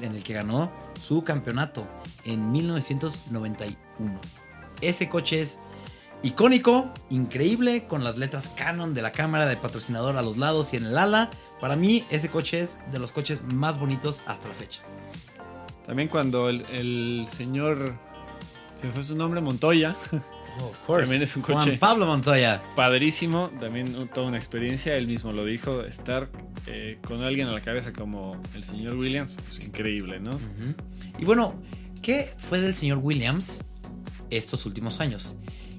en 0.00 0.14
el 0.14 0.22
que 0.22 0.34
ganó 0.34 0.72
su 1.00 1.22
campeonato 1.24 1.86
en 2.24 2.52
1991. 2.52 4.20
Ese 4.80 5.08
coche 5.08 5.42
es 5.42 5.58
icónico, 6.22 6.92
increíble, 7.10 7.86
con 7.86 8.04
las 8.04 8.18
letras 8.18 8.48
Canon 8.48 8.94
de 8.94 9.02
la 9.02 9.12
cámara 9.12 9.46
de 9.46 9.56
patrocinador 9.56 10.16
a 10.16 10.22
los 10.22 10.36
lados 10.36 10.72
y 10.72 10.76
en 10.76 10.86
el 10.86 10.98
ala. 10.98 11.30
Para 11.60 11.76
mí 11.76 12.04
ese 12.10 12.28
coche 12.28 12.60
es 12.60 12.80
de 12.92 12.98
los 12.98 13.12
coches 13.12 13.40
más 13.52 13.78
bonitos 13.78 14.22
hasta 14.26 14.48
la 14.48 14.54
fecha. 14.54 14.82
También 15.86 16.08
cuando 16.08 16.48
el, 16.48 17.26
señor, 17.30 17.94
se 18.74 18.86
me 18.86 18.92
fue 18.92 19.02
su 19.02 19.16
nombre, 19.16 19.40
Montoya, 19.40 19.96
Oh, 20.60 20.70
of 20.70 20.78
course. 20.86 21.04
También 21.04 21.22
es 21.22 21.36
un 21.36 21.42
Juan 21.42 21.58
coche. 21.58 21.76
Pablo 21.78 22.06
Montoya. 22.06 22.60
Padrísimo, 22.74 23.50
también 23.60 24.08
toda 24.08 24.26
una 24.26 24.38
experiencia, 24.38 24.96
él 24.96 25.06
mismo 25.06 25.32
lo 25.32 25.44
dijo, 25.44 25.82
estar 25.82 26.28
eh, 26.66 26.98
con 27.06 27.22
alguien 27.22 27.48
a 27.48 27.52
la 27.52 27.60
cabeza 27.60 27.92
como 27.92 28.40
el 28.54 28.64
señor 28.64 28.96
Williams, 28.96 29.36
pues 29.46 29.60
increíble, 29.60 30.20
¿no? 30.20 30.38
Y 31.18 31.24
bueno, 31.24 31.54
¿qué 32.02 32.32
fue 32.38 32.60
del 32.60 32.74
señor 32.74 32.98
Williams 32.98 33.66
estos 34.30 34.66
últimos 34.66 35.00
años? 35.00 35.36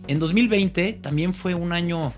En 0.09 0.17
2020 0.17 0.93
también 0.93 1.35
fue 1.35 1.53
un 1.53 1.71
año 1.71 2.13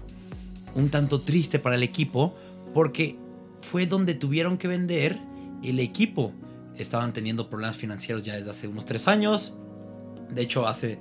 un 0.75 0.87
tanto 0.87 1.19
triste 1.19 1.59
para 1.59 1.75
el 1.75 1.83
equipo 1.83 2.33
porque 2.73 3.17
fue 3.59 3.85
donde 3.85 4.13
tuvieron 4.13 4.57
que 4.57 4.69
vender 4.69 5.19
el 5.61 5.77
equipo. 5.81 6.31
Estaban 6.77 7.11
teniendo 7.11 7.49
problemas 7.49 7.75
financieros 7.75 8.23
ya 8.23 8.37
desde 8.37 8.49
hace 8.49 8.69
unos 8.69 8.85
tres 8.85 9.09
años. 9.09 9.57
De 10.33 10.41
hecho, 10.41 10.69
hace 10.69 10.99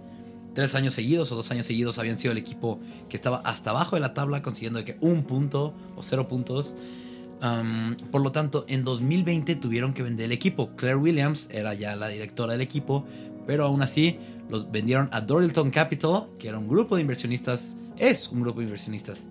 tres 0.52 0.74
años 0.74 0.92
seguidos 0.92 1.30
o 1.30 1.36
dos 1.36 1.52
años 1.52 1.66
seguidos 1.66 2.00
habían 2.00 2.18
sido 2.18 2.32
el 2.32 2.38
equipo 2.38 2.80
que 3.08 3.16
estaba 3.16 3.36
hasta 3.44 3.70
abajo 3.70 3.94
de 3.94 4.00
la 4.00 4.12
tabla 4.12 4.42
consiguiendo 4.42 4.84
que 4.84 4.96
un 5.00 5.22
punto 5.22 5.72
o 5.94 6.02
cero 6.02 6.26
puntos. 6.26 6.74
Por 8.10 8.20
lo 8.20 8.32
tanto, 8.32 8.64
en 8.66 8.82
2020 8.82 9.54
tuvieron 9.54 9.94
que 9.94 10.02
vender 10.02 10.24
el 10.26 10.32
equipo. 10.32 10.74
Claire 10.74 10.96
Williams 10.96 11.50
era 11.52 11.72
ya 11.72 11.94
la 11.94 12.08
directora 12.08 12.54
del 12.54 12.62
equipo, 12.62 13.04
pero 13.46 13.64
aún 13.64 13.80
así 13.80 14.18
los 14.50 14.70
vendieron 14.70 15.08
a 15.12 15.20
Dorilton 15.20 15.70
Capital, 15.70 16.26
que 16.38 16.48
era 16.48 16.58
un 16.58 16.68
grupo 16.68 16.96
de 16.96 17.02
inversionistas, 17.02 17.76
es 17.96 18.28
un 18.28 18.40
grupo 18.40 18.60
de 18.60 18.66
inversionistas 18.66 19.28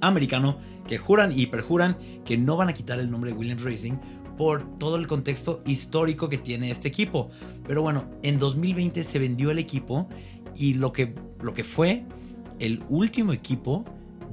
americano 0.00 0.58
que 0.88 0.98
juran 0.98 1.38
y 1.38 1.46
perjuran 1.46 1.98
que 2.24 2.38
no 2.38 2.56
van 2.56 2.68
a 2.68 2.72
quitar 2.72 2.98
el 3.00 3.10
nombre 3.10 3.32
de 3.32 3.36
Williams 3.36 3.62
Racing 3.62 3.94
por 4.36 4.78
todo 4.78 4.96
el 4.96 5.06
contexto 5.06 5.62
histórico 5.66 6.28
que 6.30 6.38
tiene 6.38 6.70
este 6.70 6.88
equipo. 6.88 7.30
Pero 7.66 7.82
bueno, 7.82 8.06
en 8.22 8.38
2020 8.38 9.04
se 9.04 9.18
vendió 9.18 9.50
el 9.50 9.58
equipo 9.58 10.08
y 10.56 10.74
lo 10.74 10.92
que, 10.92 11.14
lo 11.42 11.52
que 11.52 11.64
fue 11.64 12.04
el 12.58 12.82
último 12.88 13.34
equipo 13.34 13.84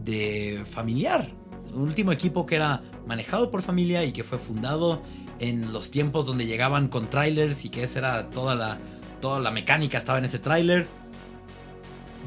de 0.04 0.64
familiar. 0.66 1.30
Último 1.74 2.14
equipo 2.14 2.46
que 2.46 2.56
era 2.56 2.82
manejado 3.06 3.52
por 3.52 3.62
familia 3.62 4.06
y 4.06 4.14
que 4.14 4.24
fue 4.24 4.38
fundado 4.38 5.02
en 5.40 5.74
los 5.74 5.92
tiempos 5.92 6.26
donde 6.26 6.46
llegaban 6.46 6.88
con 6.88 7.10
trailers 7.10 7.66
y 7.66 7.70
que 7.70 7.84
esa 7.84 8.00
era 8.00 8.30
toda 8.30 8.56
la, 8.56 8.80
toda 9.22 9.40
la 9.40 9.52
mecánica 9.52 9.98
estaba 9.98 10.18
en 10.20 10.26
ese 10.26 10.40
trailer. 10.40 10.88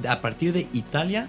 A 0.09 0.21
partir 0.21 0.53
de 0.53 0.67
Italia 0.73 1.29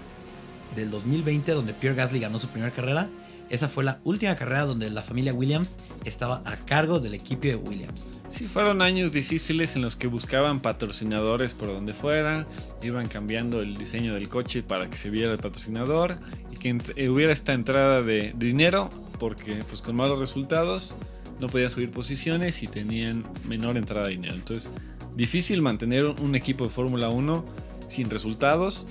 del 0.76 0.90
2020, 0.90 1.52
donde 1.52 1.74
Pierre 1.74 1.96
Gasly 1.96 2.20
ganó 2.20 2.38
su 2.38 2.48
primera 2.48 2.72
carrera, 2.72 3.08
esa 3.52 3.68
fue 3.68 3.84
la 3.84 4.00
última 4.04 4.34
carrera 4.34 4.64
donde 4.64 4.88
la 4.88 5.02
familia 5.02 5.34
Williams 5.34 5.78
estaba 6.06 6.40
a 6.46 6.56
cargo 6.56 7.00
del 7.00 7.12
equipo 7.12 7.42
de 7.42 7.56
Williams. 7.56 8.22
Sí, 8.28 8.46
fueron 8.46 8.80
años 8.80 9.12
difíciles 9.12 9.76
en 9.76 9.82
los 9.82 9.94
que 9.94 10.06
buscaban 10.06 10.60
patrocinadores 10.60 11.52
por 11.52 11.68
donde 11.68 11.92
fuera, 11.92 12.46
iban 12.82 13.08
cambiando 13.08 13.60
el 13.60 13.76
diseño 13.76 14.14
del 14.14 14.30
coche 14.30 14.62
para 14.62 14.88
que 14.88 14.96
se 14.96 15.10
viera 15.10 15.32
el 15.32 15.38
patrocinador 15.38 16.16
y 16.50 16.56
que 16.56 16.80
eh, 16.96 17.10
hubiera 17.10 17.34
esta 17.34 17.52
entrada 17.52 18.00
de 18.00 18.32
dinero, 18.36 18.88
porque 19.18 19.62
pues 19.68 19.82
con 19.82 19.96
malos 19.96 20.18
resultados 20.18 20.94
no 21.38 21.48
podían 21.48 21.68
subir 21.68 21.90
posiciones 21.90 22.62
y 22.62 22.68
tenían 22.68 23.22
menor 23.48 23.76
entrada 23.76 24.06
de 24.06 24.12
dinero. 24.12 24.34
Entonces, 24.34 24.70
difícil 25.16 25.62
mantener 25.62 26.06
un 26.06 26.34
equipo 26.34 26.64
de 26.64 26.70
Fórmula 26.70 27.08
1 27.08 27.44
sin 27.88 28.10
resultados. 28.10 28.86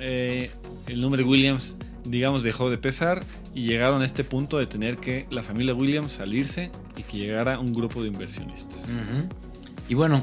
Eh, 0.00 0.50
el 0.86 1.00
nombre 1.00 1.22
Williams, 1.22 1.76
digamos, 2.04 2.42
dejó 2.42 2.70
de 2.70 2.78
pesar 2.78 3.22
y 3.54 3.64
llegaron 3.64 4.02
a 4.02 4.04
este 4.04 4.24
punto 4.24 4.58
de 4.58 4.66
tener 4.66 4.96
que 4.96 5.26
la 5.30 5.42
familia 5.42 5.74
Williams 5.74 6.12
salirse 6.12 6.70
y 6.96 7.02
que 7.02 7.18
llegara 7.18 7.58
un 7.58 7.72
grupo 7.72 8.02
de 8.02 8.08
inversionistas. 8.08 8.84
Ujú. 8.84 9.28
Y 9.88 9.94
bueno, 9.94 10.22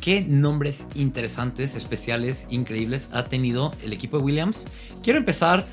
¿qué 0.00 0.20
nombres 0.20 0.86
interesantes, 0.94 1.74
especiales, 1.74 2.46
increíbles 2.50 3.08
ha 3.12 3.24
tenido 3.24 3.74
el 3.82 3.92
equipo 3.92 4.18
de 4.18 4.24
Williams? 4.24 4.68
Quiero 5.02 5.18
empezar 5.18 5.66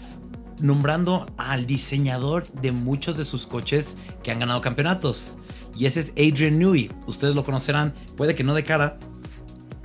nombrando 0.64 1.28
al 1.38 1.68
diseñador 1.68 2.48
de 2.54 2.72
muchos 2.72 3.18
de 3.18 3.26
sus 3.26 3.46
coches 3.46 3.98
que 4.24 4.32
han 4.32 4.40
ganado 4.40 4.62
campeonatos. 4.62 5.38
Y 5.78 5.86
ese 5.86 6.00
es 6.00 6.12
Adrian 6.12 6.58
Newey. 6.58 6.90
Ustedes 7.06 7.36
lo 7.36 7.44
conocerán, 7.44 7.94
puede 8.16 8.34
que 8.34 8.44
no 8.44 8.56
de 8.56 8.64
cara, 8.64 8.98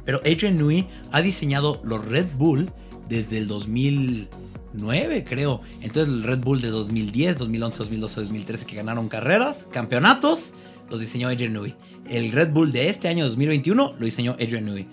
pero 0.05 0.21
Adrian 0.21 0.57
Newey 0.57 0.89
ha 1.13 1.21
diseñado 1.21 1.81
los 1.85 2.05
Red 2.05 2.29
Bull 2.39 2.71
desde 3.09 3.39
el 3.39 3.49
2009, 3.49 5.25
creo. 5.25 5.63
Entonces 5.81 6.15
el 6.15 6.23
Red 6.23 6.39
Bull 6.39 6.61
de 6.61 6.71
2010, 6.71 7.39
2011, 7.39 7.79
2012, 7.79 8.21
2013 8.23 8.67
que 8.67 8.77
ganaron 8.77 9.09
carreras, 9.09 9.69
campeonatos, 9.71 10.55
los 10.89 11.01
diseñó 11.01 11.29
Adrian 11.29 11.53
Newey. 11.53 11.75
El 12.09 12.31
Red 12.31 12.53
Bull 12.53 12.71
de 12.71 12.89
este 12.89 13.09
año 13.09 13.27
2021 13.27 13.97
lo 13.99 14.05
diseñó 14.05 14.33
Adrian 14.35 14.65
Newey. 14.65 14.87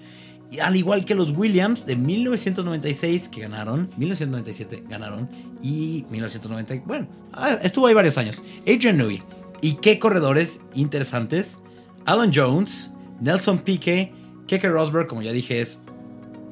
Y 0.52 0.60
al 0.60 0.76
igual 0.76 1.06
que 1.06 1.16
los 1.16 1.32
Williams 1.32 1.86
de 1.86 1.96
1996 1.96 3.30
que 3.30 3.42
ganaron, 3.42 3.90
1997 3.98 4.84
ganaron 4.88 5.30
y 5.62 6.06
1990, 6.10 6.84
bueno, 6.86 7.08
ah, 7.34 7.58
estuvo 7.62 7.88
ahí 7.88 7.94
varios 7.94 8.18
años. 8.18 8.44
Adrian 8.62 8.98
Newey. 8.98 9.24
¿Y 9.62 9.76
qué 9.76 10.00
corredores 10.00 10.62
interesantes? 10.76 11.60
Alan 12.06 12.32
Jones, 12.34 12.94
Nelson 13.20 13.60
Piquet, 13.60 14.12
Keke 14.48 14.70
Rosberg, 14.70 15.08
como 15.08 15.24
ya 15.24 15.32
dije, 15.32 15.62
es 15.62 15.82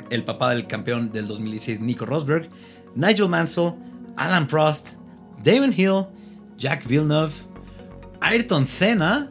el 0.10 0.24
papá 0.24 0.50
del 0.52 0.68
campeón 0.68 1.12
del 1.12 1.28
2016, 1.28 1.80
Nico 1.80 2.06
Rosberg, 2.06 2.50
Nigel 2.96 3.30
Mansell, 3.30 3.74
Alan 4.16 4.48
Prost, 4.48 4.98
Damon 5.44 5.74
Hill, 5.76 6.06
Jack 6.58 6.88
Villeneuve, 6.88 7.34
Ayrton 8.22 8.66
Senna, 8.66 9.30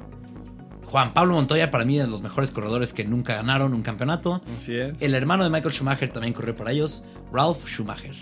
Juan 0.92 1.14
Pablo 1.14 1.32
Montoya, 1.32 1.70
para 1.70 1.86
mí 1.86 1.96
de 1.96 2.06
los 2.06 2.20
mejores 2.20 2.50
corredores 2.50 2.92
que 2.92 3.02
nunca 3.02 3.34
ganaron 3.34 3.72
un 3.72 3.80
campeonato. 3.80 4.42
Así 4.54 4.76
es. 4.76 5.00
El 5.00 5.14
hermano 5.14 5.42
de 5.42 5.48
Michael 5.48 5.72
Schumacher 5.72 6.10
también 6.10 6.34
corrió 6.34 6.54
para 6.54 6.70
ellos, 6.70 7.02
Ralph 7.32 7.66
Schumacher. 7.66 8.14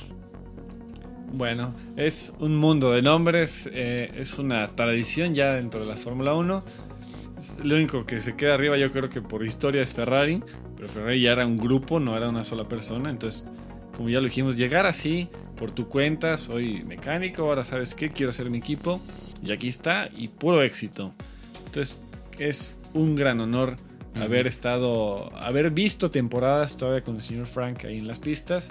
Bueno, 1.32 1.74
es 1.96 2.32
un 2.38 2.54
mundo 2.54 2.92
de 2.92 3.02
nombres, 3.02 3.68
eh, 3.72 4.12
es 4.14 4.38
una 4.38 4.68
tradición 4.68 5.34
ya 5.34 5.54
dentro 5.54 5.80
de 5.80 5.86
la 5.86 5.96
Fórmula 5.96 6.32
1. 6.34 6.64
Es 7.40 7.56
Lo 7.66 7.74
único 7.74 8.06
que 8.06 8.20
se 8.20 8.36
queda 8.36 8.54
arriba 8.54 8.76
yo 8.76 8.92
creo 8.92 9.08
que 9.08 9.20
por 9.20 9.44
historia 9.44 9.82
es 9.82 9.92
Ferrari, 9.92 10.40
pero 10.76 10.88
Ferrari 10.88 11.20
ya 11.22 11.32
era 11.32 11.44
un 11.44 11.56
grupo, 11.56 11.98
no 11.98 12.16
era 12.16 12.28
una 12.28 12.44
sola 12.44 12.68
persona, 12.68 13.10
entonces 13.10 13.48
como 13.96 14.10
ya 14.10 14.20
lo 14.20 14.26
dijimos, 14.26 14.54
llegar 14.54 14.86
así 14.86 15.28
por 15.56 15.72
tu 15.72 15.88
cuenta, 15.88 16.36
soy 16.36 16.84
mecánico, 16.84 17.42
ahora 17.42 17.64
sabes 17.64 17.96
qué, 17.96 18.12
quiero 18.12 18.30
hacer 18.30 18.48
mi 18.48 18.58
equipo, 18.58 19.00
y 19.42 19.50
aquí 19.50 19.66
está, 19.66 20.08
y 20.16 20.28
puro 20.28 20.62
éxito. 20.62 21.12
Entonces 21.66 22.00
es 22.40 22.76
un 22.94 23.16
gran 23.16 23.40
honor 23.40 23.76
haber 24.14 24.46
estado, 24.46 25.30
haber 25.36 25.70
visto 25.70 26.10
temporadas 26.10 26.76
todavía 26.76 27.04
con 27.04 27.16
el 27.16 27.22
señor 27.22 27.46
Frank 27.46 27.84
ahí 27.84 27.98
en 27.98 28.08
las 28.08 28.18
pistas 28.18 28.70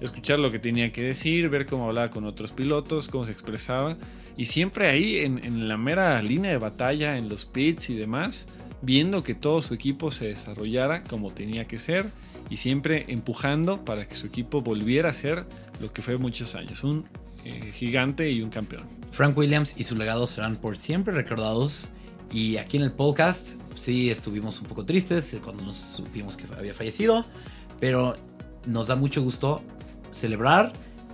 escuchar 0.00 0.40
lo 0.40 0.50
que 0.50 0.58
tenía 0.58 0.90
que 0.90 1.02
decir, 1.02 1.48
ver 1.48 1.66
cómo 1.66 1.86
hablaba 1.86 2.10
con 2.10 2.24
otros 2.24 2.50
pilotos, 2.50 3.08
cómo 3.08 3.24
se 3.24 3.32
expresaba. 3.32 3.96
Y 4.36 4.46
siempre 4.46 4.88
ahí 4.88 5.18
en, 5.18 5.44
en 5.44 5.68
la 5.68 5.76
mera 5.76 6.20
línea 6.20 6.50
de 6.50 6.58
batalla, 6.58 7.16
en 7.16 7.28
los 7.28 7.44
pits 7.44 7.90
y 7.90 7.94
demás, 7.94 8.48
viendo 8.82 9.22
que 9.22 9.34
todo 9.34 9.62
su 9.62 9.74
equipo 9.74 10.10
se 10.10 10.26
desarrollara 10.26 11.02
como 11.02 11.30
tenía 11.30 11.64
que 11.64 11.78
ser 11.78 12.06
y 12.50 12.56
siempre 12.56 13.04
empujando 13.08 13.84
para 13.84 14.06
que 14.06 14.16
su 14.16 14.26
equipo 14.26 14.60
volviera 14.60 15.10
a 15.10 15.12
ser 15.12 15.44
lo 15.80 15.92
que 15.92 16.02
fue 16.02 16.18
muchos 16.18 16.54
años, 16.54 16.84
un 16.84 17.06
eh, 17.44 17.72
gigante 17.74 18.30
y 18.30 18.42
un 18.42 18.50
campeón. 18.50 18.84
Frank 19.10 19.36
Williams 19.36 19.74
y 19.76 19.84
su 19.84 19.96
legado 19.96 20.26
serán 20.26 20.56
por 20.56 20.76
siempre 20.76 21.14
recordados. 21.14 21.90
Y 22.34 22.56
aquí 22.56 22.78
en 22.78 22.82
el 22.82 22.90
podcast 22.90 23.60
sí 23.76 24.10
estuvimos 24.10 24.60
un 24.60 24.66
poco 24.66 24.84
tristes 24.84 25.40
cuando 25.44 25.62
nos 25.62 25.76
supimos 25.76 26.36
que 26.36 26.52
había 26.58 26.74
fallecido, 26.74 27.24
pero 27.78 28.16
nos 28.66 28.88
da 28.88 28.96
mucho 28.96 29.22
gusto 29.22 29.62
celebrar 30.10 30.72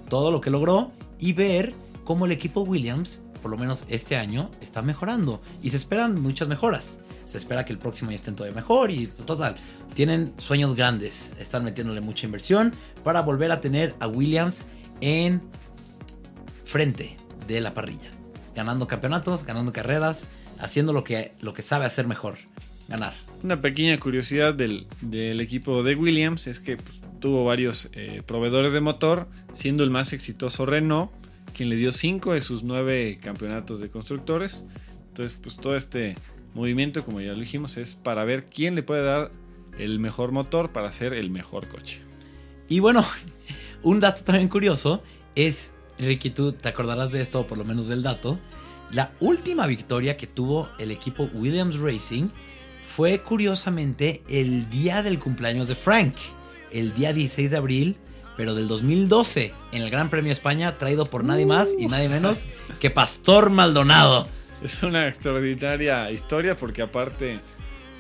todo 0.09 0.31
lo 0.31 0.41
que 0.41 0.49
logró 0.49 0.93
y 1.19 1.35
ver 1.35 1.75
cómo 2.05 2.25
el 2.25 2.33
equipo 2.33 2.63
Williams, 2.63 3.21
por 3.43 3.51
lo 3.51 3.59
menos 3.59 3.85
este 3.91 4.17
año, 4.17 4.51
está 4.63 4.81
mejorando. 4.81 5.43
Y 5.63 5.69
se 5.69 5.77
esperan 5.77 6.23
muchas 6.23 6.49
mejoras. 6.49 7.01
Se 7.27 7.37
espera 7.37 7.67
que 7.67 7.75
el 7.75 7.79
próximo 7.79 8.13
ya 8.13 8.17
estén 8.17 8.35
todavía 8.35 8.57
mejor 8.57 8.91
y 8.91 9.07
total, 9.07 9.57
tienen 9.93 10.33
sueños 10.39 10.75
grandes. 10.75 11.35
Están 11.39 11.65
metiéndole 11.65 12.01
mucha 12.01 12.25
inversión 12.25 12.73
para 13.05 13.21
volver 13.21 13.53
a 13.53 13.61
tener 13.61 13.95
a 14.01 14.07
Williams 14.07 14.69
en 15.03 15.43
frente 16.65 17.19
de 17.47 17.61
la 17.61 17.75
parrilla. 17.75 18.11
Ganando 18.55 18.87
campeonatos, 18.87 19.45
ganando 19.45 19.71
carreras, 19.71 20.29
haciendo 20.61 20.93
lo 20.93 21.05
que, 21.05 21.33
lo 21.41 21.55
que 21.55 21.63
sabe 21.63 21.85
hacer 21.85 22.07
mejor. 22.07 22.39
Ganar. 22.89 23.15
Una 23.43 23.61
pequeña 23.61 23.99
curiosidad 23.99 24.53
del, 24.53 24.87
del 25.01 25.41
equipo 25.41 25.83
de 25.83 25.95
Williams 25.95 26.47
es 26.47 26.59
que 26.59 26.77
pues, 26.77 27.01
tuvo 27.21 27.45
varios 27.45 27.89
eh, 27.93 28.23
proveedores 28.27 28.73
de 28.73 28.81
motor, 28.81 29.29
siendo 29.53 29.85
el 29.85 29.91
más 29.91 30.13
exitoso 30.13 30.67
Renault, 30.67 31.11
quien 31.55 31.69
le 31.69 31.77
dio 31.77 31.93
5 31.93 32.35
de 32.35 32.41
sus 32.41 32.65
9 32.65 33.19
campeonatos 33.23 33.79
de 33.79 33.89
constructores. 33.89 34.65
Entonces, 35.09 35.39
pues 35.41 35.57
todo 35.57 35.77
este 35.77 36.17
movimiento, 36.55 37.05
como 37.05 37.21
ya 37.21 37.33
lo 37.33 37.39
dijimos, 37.39 37.77
es 37.77 37.95
para 37.95 38.25
ver 38.25 38.47
quién 38.47 38.75
le 38.75 38.83
puede 38.83 39.05
dar 39.05 39.31
el 39.79 39.99
mejor 39.99 40.33
motor 40.33 40.73
para 40.73 40.89
hacer 40.89 41.13
el 41.13 41.31
mejor 41.31 41.69
coche. 41.69 42.01
Y 42.69 42.81
bueno, 42.81 43.05
un 43.83 44.01
dato 44.01 44.25
también 44.25 44.49
curioso 44.49 45.03
es, 45.35 45.75
Ricky, 45.99 46.31
tú 46.31 46.53
te 46.53 46.69
acordarás 46.69 47.13
de 47.13 47.23
esto, 47.23 47.41
o 47.41 47.47
por 47.47 47.59
lo 47.59 47.65
menos 47.65 47.89
del 47.89 48.03
dato. 48.03 48.39
La 48.93 49.13
última 49.21 49.67
victoria 49.67 50.17
que 50.17 50.27
tuvo 50.27 50.69
el 50.79 50.91
equipo 50.91 51.31
Williams 51.33 51.79
Racing 51.79 52.29
fue 52.83 53.21
curiosamente 53.21 54.23
el 54.29 54.69
día 54.71 55.03
del 55.03 55.19
cumpleaños 55.19 55.69
de 55.69 55.75
Frank. 55.75 56.15
El 56.73 56.95
día 56.95 57.13
16 57.13 57.51
de 57.51 57.57
abril 57.57 57.97
pero 58.41 58.55
del 58.55 58.69
2012 58.69 59.53
en 59.73 59.83
el 59.83 59.91
Gran 59.91 60.09
Premio 60.09 60.31
de 60.31 60.33
España, 60.33 60.79
traído 60.79 61.05
por 61.05 61.25
nadie 61.25 61.45
más 61.45 61.69
y 61.79 61.89
nadie 61.89 62.09
menos 62.09 62.39
que 62.81 62.89
Pastor 62.89 63.51
Maldonado. 63.51 64.27
Es 64.63 64.83
una 64.83 65.07
extraordinaria 65.07 66.11
historia 66.11 66.57
porque 66.57 66.81
aparte, 66.81 67.41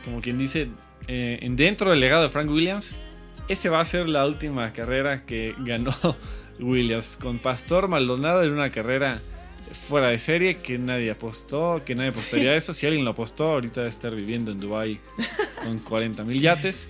como 0.02 0.22
quien 0.22 0.38
dice, 0.38 0.70
eh, 1.08 1.40
en 1.42 1.56
dentro 1.56 1.90
del 1.90 2.00
legado 2.00 2.22
de 2.22 2.30
Frank 2.30 2.48
Williams, 2.48 2.96
ese 3.48 3.68
va 3.68 3.80
a 3.80 3.84
ser 3.84 4.08
la 4.08 4.26
última 4.26 4.72
carrera 4.72 5.26
que 5.26 5.54
ganó 5.58 5.94
Williams. 6.58 7.18
Con 7.20 7.38
Pastor 7.38 7.88
Maldonado 7.88 8.42
en 8.42 8.52
una 8.52 8.70
carrera 8.70 9.20
fuera 9.72 10.08
de 10.08 10.18
serie 10.18 10.56
que 10.56 10.78
nadie 10.78 11.10
apostó, 11.10 11.82
que 11.84 11.94
nadie 11.94 12.10
apostaría 12.10 12.54
eso. 12.56 12.72
Si 12.72 12.86
alguien 12.86 13.04
lo 13.04 13.12
apostó, 13.12 13.52
ahorita 13.52 13.80
debe 13.80 13.90
estar 13.90 14.14
viviendo 14.14 14.52
en 14.52 14.60
Dubai 14.60 15.00
con 15.64 15.78
40 15.78 16.24
mil 16.24 16.40
yates. 16.40 16.88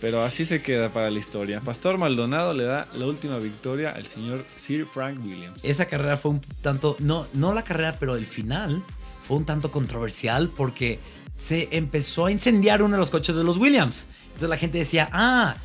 Pero 0.00 0.22
así 0.24 0.44
se 0.44 0.62
queda 0.62 0.90
para 0.90 1.10
la 1.10 1.18
historia. 1.18 1.60
Pastor 1.60 1.96
Maldonado 1.96 2.52
le 2.52 2.64
da 2.64 2.86
la 2.94 3.06
última 3.06 3.38
victoria 3.38 3.90
al 3.90 4.06
señor 4.06 4.44
Sir 4.54 4.86
Frank 4.86 5.24
Williams. 5.24 5.64
Esa 5.64 5.86
carrera 5.86 6.16
fue 6.18 6.32
un 6.32 6.40
tanto, 6.60 6.96
no, 6.98 7.26
no 7.32 7.54
la 7.54 7.64
carrera, 7.64 7.96
pero 7.98 8.14
el 8.14 8.26
final 8.26 8.84
fue 9.26 9.38
un 9.38 9.46
tanto 9.46 9.70
controversial 9.70 10.50
porque 10.54 11.00
se 11.34 11.68
empezó 11.72 12.26
a 12.26 12.30
incendiar 12.30 12.82
uno 12.82 12.96
de 12.96 13.00
los 13.00 13.10
coches 13.10 13.36
de 13.36 13.44
los 13.44 13.56
Williams. 13.56 14.08
Entonces 14.26 14.50
la 14.50 14.58
gente 14.58 14.78
decía, 14.78 15.08
ah, 15.12 15.56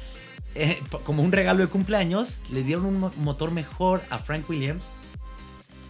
eh, 0.55 0.81
como 1.03 1.23
un 1.23 1.33
regalo 1.33 1.59
de 1.59 1.67
cumpleaños, 1.67 2.41
le 2.51 2.63
dieron 2.63 2.85
un 2.85 3.11
motor 3.17 3.51
mejor 3.51 4.01
a 4.09 4.17
Frank 4.17 4.49
Williams 4.49 4.89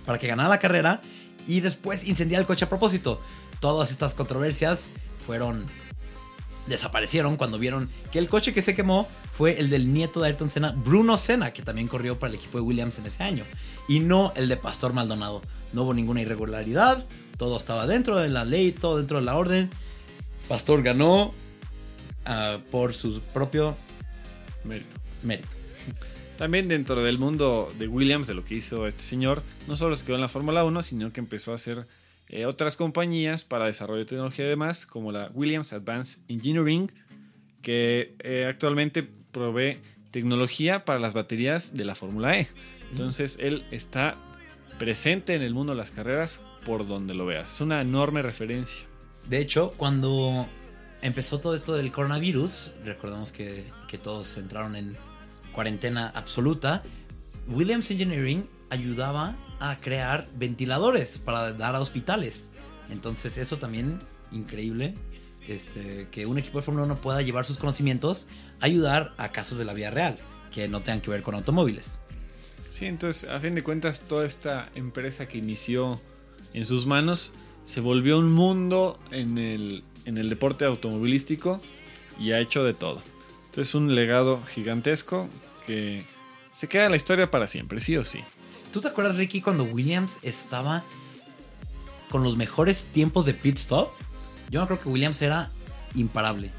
para 0.06 0.18
que 0.18 0.28
ganara 0.28 0.50
la 0.50 0.60
carrera 0.60 1.02
y 1.48 1.62
después 1.62 2.08
incendiar 2.08 2.42
el 2.42 2.48
coche 2.48 2.66
a 2.66 2.70
propósito. 2.70 3.22
Todas 3.60 3.92
estas 3.92 4.14
controversias 4.14 4.92
fueron 5.26 5.66
desaparecieron 6.68 7.38
cuando 7.38 7.58
vieron 7.58 7.90
que 8.12 8.20
el 8.20 8.28
coche 8.28 8.54
que 8.54 8.62
se 8.62 8.76
quemó 8.76 9.08
fue 9.34 9.60
el 9.60 9.70
del 9.70 9.94
nieto 9.94 10.22
de 10.22 10.28
Ayrton 10.28 10.50
Senna, 10.50 10.72
Bruno 10.72 11.18
Senna, 11.18 11.52
que 11.52 11.64
también 11.64 11.88
corrió 11.88 12.20
para 12.20 12.30
el 12.32 12.40
equipo 12.40 12.58
de 12.58 12.64
Williams 12.64 13.00
en 13.00 13.06
ese 13.06 13.24
año, 13.24 13.44
y 13.88 14.00
no 14.00 14.32
el 14.36 14.48
de 14.48 14.58
Pastor 14.58 14.94
Maldonado. 14.94 15.42
No 15.74 15.84
hubo 15.84 15.94
ninguna 15.94 16.22
irregularidad, 16.22 17.06
todo 17.38 17.58
estaba 17.58 17.88
dentro 17.88 18.18
de 18.18 18.30
la 18.30 18.46
ley, 18.46 18.72
todo 18.72 18.98
dentro 18.98 19.20
de 19.20 19.26
la 19.26 19.36
orden. 19.36 19.70
Pastor 20.48 20.84
ganó 20.84 21.28
uh, 21.28 22.60
por 22.70 22.94
su 22.94 23.22
propio 23.34 23.76
mérito. 24.64 24.96
mérito. 25.24 25.50
También 26.42 26.68
dentro 26.68 27.04
del 27.04 27.20
mundo 27.20 27.72
de 27.78 27.88
Williams, 27.88 28.26
de 28.26 28.34
lo 28.34 28.44
que 28.44 28.56
hizo 28.56 28.88
este 28.88 29.04
señor, 29.04 29.44
no 29.68 29.76
solo 29.76 29.96
se 29.96 30.04
quedó 30.04 30.16
en 30.16 30.22
la 30.22 30.28
Fórmula 30.28 30.64
1, 30.64 30.82
sino 30.82 31.14
que 31.14 31.20
empezó 31.20 31.52
a 31.52 31.54
hacer 31.54 31.86
eh, 32.30 32.48
otras 32.48 32.78
compañías 32.78 33.44
para 33.44 33.66
desarrollo 33.66 34.00
de 34.00 34.06
tecnología 34.06 34.48
y 34.48 34.50
demás, 34.50 34.88
como 34.88 35.12
la 35.12 35.30
Williams 35.36 35.72
Advanced 35.72 36.24
Engineering, 36.30 36.92
que 37.62 38.16
eh, 38.24 38.48
actualmente 38.50 39.04
provee 39.04 39.82
tecnología 40.10 40.84
para 40.84 40.98
las 40.98 41.14
baterías 41.14 41.76
de 41.76 41.86
la 41.86 41.94
Fórmula 41.94 42.40
E. 42.40 42.48
Entonces 42.90 43.38
él 43.40 43.62
está 43.70 44.16
presente 44.80 45.36
en 45.36 45.44
el 45.44 45.54
mundo 45.54 45.74
de 45.74 45.78
las 45.78 45.92
carreras 45.92 46.42
por 46.66 46.88
donde 46.88 47.14
lo 47.14 47.28
veas. 47.28 47.54
Es 47.54 47.62
una 47.62 47.82
enorme 47.82 48.24
referencia. 48.24 48.82
De 49.30 49.38
hecho, 49.38 49.76
cuando 49.78 50.48
empezó 51.04 51.40
todo 51.40 51.54
esto 51.54 51.76
del 51.76 51.92
coronavirus, 51.92 52.72
recordemos 52.84 53.32
que, 53.32 53.66
que 53.88 54.00
todos 54.00 54.38
entraron 54.38 54.76
en 54.76 54.98
cuarentena 55.54 56.12
absoluta, 56.16 56.84
Williams 57.48 57.92
Engineering 57.92 58.48
ayudaba 58.70 59.36
a 59.60 59.76
crear 59.78 60.28
ventiladores 60.36 61.20
para 61.20 61.54
dar 61.54 61.76
a 61.76 61.80
hospitales. 61.80 62.50
Entonces 62.90 63.38
eso 63.38 63.58
también 63.58 64.00
increíble. 64.32 64.96
Este, 65.48 66.08
que 66.12 66.26
un 66.28 66.38
equipo 66.38 66.60
de 66.60 66.64
Fórmula 66.64 66.86
1 66.86 66.98
pueda 66.98 67.22
llevar 67.22 67.46
sus 67.46 67.58
conocimientos 67.58 68.28
a 68.60 68.66
ayudar 68.66 69.14
a 69.18 69.32
casos 69.32 69.58
de 69.58 69.66
la 69.66 69.74
vida 69.74 69.90
real, 69.90 70.18
que 70.54 70.68
no 70.68 70.82
tengan 70.82 71.02
que 71.02 71.10
ver 71.10 71.24
con 71.24 71.34
automóviles. 71.34 72.00
Sí, 72.70 72.86
entonces 72.86 73.30
a 73.30 73.40
fin 73.40 73.56
de 73.56 73.64
cuentas 73.64 74.02
toda 74.02 74.26
esta 74.26 74.70
empresa 74.76 75.28
que 75.28 75.40
inició 75.40 76.00
en 76.54 76.66
sus 76.66 76.86
manos 76.86 77.34
se 77.64 77.82
volvió 77.82 78.20
un 78.20 78.32
mundo 78.32 79.00
en 79.12 79.38
el, 79.38 79.84
en 80.06 80.18
el 80.18 80.30
deporte 80.30 80.66
automovilístico 80.66 81.60
y 82.20 82.32
ha 82.32 82.40
hecho 82.40 82.64
de 82.64 82.74
todo. 82.74 83.02
Entonces 83.52 83.68
es 83.68 83.76
un 83.76 83.94
legado 83.96 84.42
gigantesco 84.46 85.28
que 85.68 86.06
se 86.54 86.70
queda 86.70 86.86
en 86.86 86.92
la 86.92 86.96
historia 86.96 87.30
para 87.30 87.48
siempre, 87.48 87.82
sí 87.82 87.98
o 87.98 88.06
sí. 88.06 88.22
¿Tú 88.72 88.80
te 88.80 88.88
acuerdas, 88.88 89.18
Ricky, 89.18 89.42
cuando 89.42 89.66
Williams 89.66 90.20
estaba 90.22 90.84
con 92.10 92.24
los 92.24 92.38
mejores 92.38 92.86
tiempos 92.94 93.26
de 93.26 93.34
pit 93.34 93.58
stop? 93.58 93.90
Yo 94.50 94.62
no 94.62 94.68
creo 94.68 94.80
que 94.80 94.88
Williams 94.88 95.22
era 95.22 95.52
imparable. 95.96 96.50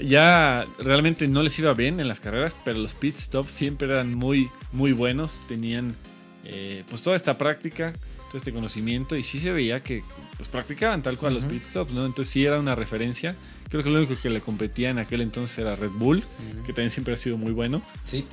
Ya, 0.00 0.66
realmente 0.80 1.28
no 1.28 1.40
les 1.44 1.56
iba 1.60 1.72
bien 1.72 2.00
en 2.00 2.08
las 2.08 2.18
carreras, 2.18 2.56
pero 2.64 2.80
los 2.80 2.94
pit 2.94 3.16
stops 3.16 3.52
siempre 3.52 3.86
eran 3.86 4.12
muy, 4.16 4.50
muy 4.72 4.90
buenos. 4.90 5.40
Tenían 5.46 5.94
eh, 6.42 6.82
pues 6.90 7.00
toda 7.02 7.14
esta 7.14 7.38
práctica, 7.38 7.92
todo 8.30 8.38
este 8.38 8.52
conocimiento 8.52 9.16
y 9.16 9.24
sí 9.24 9.40
se 9.40 9.50
veía 9.50 9.82
que 9.82 10.04
pues, 10.36 10.48
practicaban 10.48 11.02
tal 11.02 11.18
cual 11.18 11.34
los 11.34 11.44
pit 11.44 11.60
stops, 11.60 11.92
¿no? 11.92 12.06
Entonces 12.06 12.32
sí 12.32 12.46
era 12.46 12.60
una 12.60 12.76
referencia. 12.76 13.34
Creo 13.68 13.82
que 13.82 13.90
lo 13.90 13.98
único 13.98 14.14
que 14.14 14.30
le 14.30 14.40
competía 14.40 14.90
en 14.90 14.98
aquel 14.98 15.20
entonces 15.20 15.58
era 15.58 15.74
Red 15.74 15.90
Bull, 15.90 16.22
que 16.64 16.72
también 16.72 16.90
siempre 16.90 17.14
ha 17.14 17.16
sido 17.16 17.36
muy 17.36 17.50
bueno. 17.52 17.82
Sí. 18.04 18.24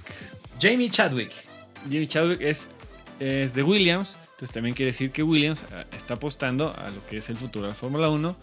Jamie 0.59 0.89
Chadwick. 0.89 1.31
Jamie 1.85 2.07
Chadwick 2.07 2.41
es, 2.41 2.67
es 3.19 3.53
de 3.53 3.61
Williams, 3.61 4.17
entonces 4.31 4.55
también 4.55 4.75
quiere 4.75 4.91
decir 4.91 5.11
que 5.11 5.21
Williams 5.21 5.67
ah, 5.71 5.85
está 5.95 6.15
apostando 6.15 6.75
a 6.75 6.89
lo 6.89 7.05
que 7.05 7.17
es 7.17 7.29
el 7.29 7.37
futuro 7.37 7.67
de 7.67 7.73
la 7.73 7.75
Fórmula 7.75 8.09
1, 8.09 8.35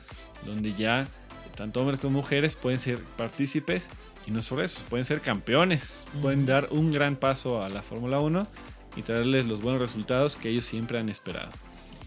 donde 0.46 0.74
ya 0.74 1.08
tanto 1.56 1.80
hombres 1.80 1.98
como 1.98 2.18
mujeres 2.18 2.54
pueden 2.54 2.78
ser 2.78 3.00
partícipes 3.16 3.88
y 4.26 4.30
no 4.30 4.40
solo 4.42 4.62
eso, 4.62 4.84
pueden 4.88 5.04
ser 5.04 5.20
campeones, 5.20 6.04
pueden 6.22 6.46
dar 6.46 6.68
un 6.70 6.92
gran 6.92 7.16
paso 7.16 7.64
a 7.64 7.68
la 7.68 7.82
Fórmula 7.82 8.20
1 8.20 8.46
y 8.94 9.02
traerles 9.02 9.46
los 9.46 9.60
buenos 9.60 9.80
resultados 9.80 10.36
que 10.36 10.50
ellos 10.50 10.64
siempre 10.64 11.00
han 11.00 11.08
esperado. 11.08 11.50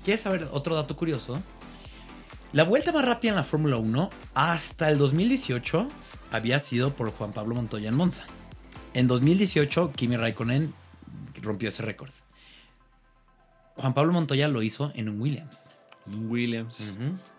¿Quieres 0.05 0.21
saber 0.21 0.47
otro 0.51 0.75
dato 0.75 0.95
curioso? 0.95 1.41
La 2.53 2.65
vuelta 2.65 2.91
más 2.91 3.05
rápida 3.05 3.29
en 3.29 3.37
la 3.37 3.45
Fórmula 3.45 3.77
1 3.77 4.09
hasta 4.33 4.89
el 4.89 4.97
2018 4.97 5.87
había 6.33 6.59
sido 6.59 6.93
por 6.93 7.09
Juan 7.09 7.31
Pablo 7.31 7.55
Montoya 7.55 7.87
en 7.87 7.95
Monza. 7.95 8.25
En 8.93 9.07
2018 9.07 9.93
Kimi 9.95 10.17
Raikkonen 10.17 10.73
rompió 11.41 11.69
ese 11.69 11.81
récord. 11.83 12.09
Juan 13.77 13.93
Pablo 13.93 14.11
Montoya 14.11 14.49
lo 14.49 14.63
hizo 14.63 14.91
en 14.95 15.07
un 15.07 15.21
Williams. 15.21 15.79
En 16.05 16.15
un 16.15 16.29
Williams. 16.29 16.93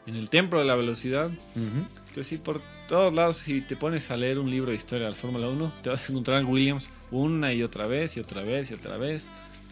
En 0.06 0.16
el 0.16 0.30
templo 0.30 0.60
de 0.60 0.64
la 0.64 0.76
velocidad. 0.76 1.30
Entonces, 1.56 2.26
sí, 2.26 2.38
por 2.38 2.62
todos 2.88 3.12
lados, 3.12 3.36
si 3.36 3.60
te 3.60 3.76
pones 3.76 4.10
a 4.10 4.16
leer 4.16 4.38
un 4.38 4.50
libro 4.50 4.70
de 4.70 4.78
historia 4.78 5.04
de 5.04 5.10
la 5.10 5.16
Fórmula 5.16 5.46
1, 5.46 5.72
te 5.82 5.90
vas 5.90 6.08
a 6.08 6.10
encontrar 6.10 6.42
Williams 6.46 6.90
una 7.10 7.52
y 7.52 7.62
otra 7.62 7.86
vez 7.86 8.16
y 8.16 8.20
otra 8.20 8.42
vez 8.42 8.70
y 8.70 8.74
otra 8.74 8.96
vez. 8.96 9.28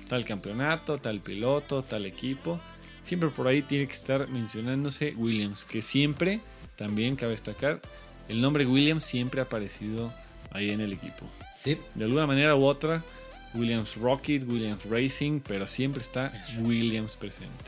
Tal 0.07 0.27
campeonato, 0.27 0.99
tal 0.99 1.21
piloto, 1.21 1.83
tal 1.83 2.05
equipo. 2.05 2.61
Siempre 3.11 3.31
por 3.31 3.49
ahí 3.49 3.63
tiene 3.63 3.89
que 3.89 3.93
estar 3.93 4.29
mencionándose 4.29 5.15
Williams, 5.17 5.65
que 5.65 5.83
siempre, 5.83 6.39
también 6.77 7.17
cabe 7.17 7.33
destacar, 7.33 7.81
el 8.29 8.41
nombre 8.41 8.65
Williams 8.65 9.03
siempre 9.03 9.41
ha 9.41 9.45
aparecido 9.47 10.13
ahí 10.53 10.71
en 10.71 10.81
el 10.81 10.93
equipo. 10.93 11.27
Sí. 11.59 11.77
De 11.97 12.05
alguna 12.05 12.29
manera 12.29 12.55
u 12.55 12.65
otra, 12.65 13.03
Williams 13.53 13.97
Rocket, 13.97 14.49
Williams 14.49 14.85
Racing, 14.85 15.41
pero 15.41 15.67
siempre 15.67 16.03
está 16.03 16.33
Williams 16.61 17.17
presente. 17.17 17.65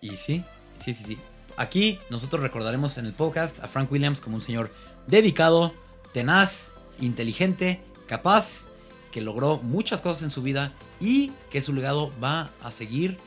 Y 0.00 0.16
sí, 0.16 0.42
sí, 0.78 0.94
sí, 0.94 1.04
sí. 1.04 1.18
Aquí 1.58 1.98
nosotros 2.08 2.40
recordaremos 2.40 2.96
en 2.96 3.04
el 3.04 3.12
podcast 3.12 3.62
a 3.62 3.68
Frank 3.68 3.92
Williams 3.92 4.22
como 4.22 4.36
un 4.36 4.42
señor 4.42 4.72
dedicado, 5.06 5.74
tenaz, 6.14 6.72
inteligente, 6.98 7.82
capaz, 8.06 8.68
que 9.12 9.20
logró 9.20 9.58
muchas 9.58 10.00
cosas 10.00 10.22
en 10.22 10.30
su 10.30 10.40
vida 10.40 10.72
y 10.98 11.32
que 11.50 11.60
su 11.60 11.74
legado 11.74 12.10
va 12.24 12.50
a 12.62 12.70
seguir 12.70 13.18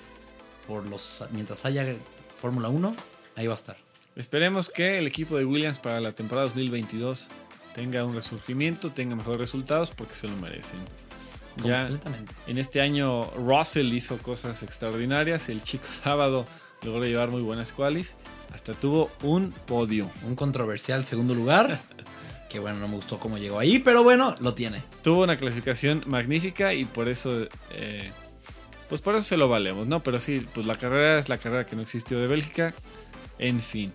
por 0.68 0.86
los 0.88 1.24
mientras 1.32 1.66
haya 1.66 1.96
Fórmula 2.40 2.70
1, 2.70 2.96
ahí 3.36 3.48
va 3.48 3.54
a 3.54 3.58
estar. 3.58 3.78
Esperemos 4.16 4.70
que 4.70 4.98
el 4.98 5.08
equipo 5.08 5.38
de 5.38 5.46
Williams 5.46 5.80
para 5.80 6.00
la 6.02 6.12
temporada 6.12 6.48
2022 6.48 7.30
tenga 7.74 8.04
un 8.04 8.14
resurgimiento, 8.14 8.92
tenga 8.92 9.16
mejores 9.16 9.40
resultados 9.40 9.92
porque 9.92 10.16
se 10.16 10.28
lo 10.28 10.36
merecen. 10.38 10.80
Ya 11.64 11.90
en 12.48 12.58
este 12.58 12.82
año 12.82 13.30
Russell 13.32 13.92
hizo 13.94 14.18
cosas 14.18 14.64
extraordinarias, 14.64 15.50
el 15.50 15.64
chico 15.64 15.86
sábado 16.04 16.46
logró 16.84 17.06
llevar 17.06 17.30
muy 17.30 17.42
buenas 17.42 17.72
qualis, 17.72 18.16
hasta 18.54 18.74
tuvo 18.74 19.10
un 19.24 19.52
podio. 19.52 20.10
Un 20.26 20.36
controversial 20.36 21.06
segundo 21.06 21.34
lugar. 21.34 21.80
Que 22.50 22.60
bueno, 22.60 22.80
no 22.80 22.90
me 22.90 22.96
gustó 22.96 23.18
cómo 23.18 23.38
llegó 23.38 23.60
ahí, 23.60 23.80
pero 23.80 24.04
bueno, 24.04 24.36
lo 24.42 24.54
tiene. 24.54 24.84
Tuvo 25.04 25.24
una 25.24 25.38
clasificación 25.38 26.04
magnífica 26.06 26.74
y 26.74 26.84
por 26.84 27.08
eso, 27.08 27.48
eh, 27.70 28.12
pues 28.92 29.00
por 29.00 29.16
eso 29.16 29.24
se 29.24 29.38
lo 29.38 29.48
valemos, 29.48 29.88
¿no? 29.88 30.04
Pero 30.04 30.20
sí, 30.20 30.46
pues 30.54 30.66
la 30.66 30.76
carrera 30.76 31.18
es 31.18 31.30
la 31.30 31.38
carrera 31.38 31.66
que 31.66 31.78
no 31.78 31.82
existió 31.82 32.20
de 32.20 32.28
Bélgica. 32.28 32.74
En 33.40 33.62
fin. 33.62 33.94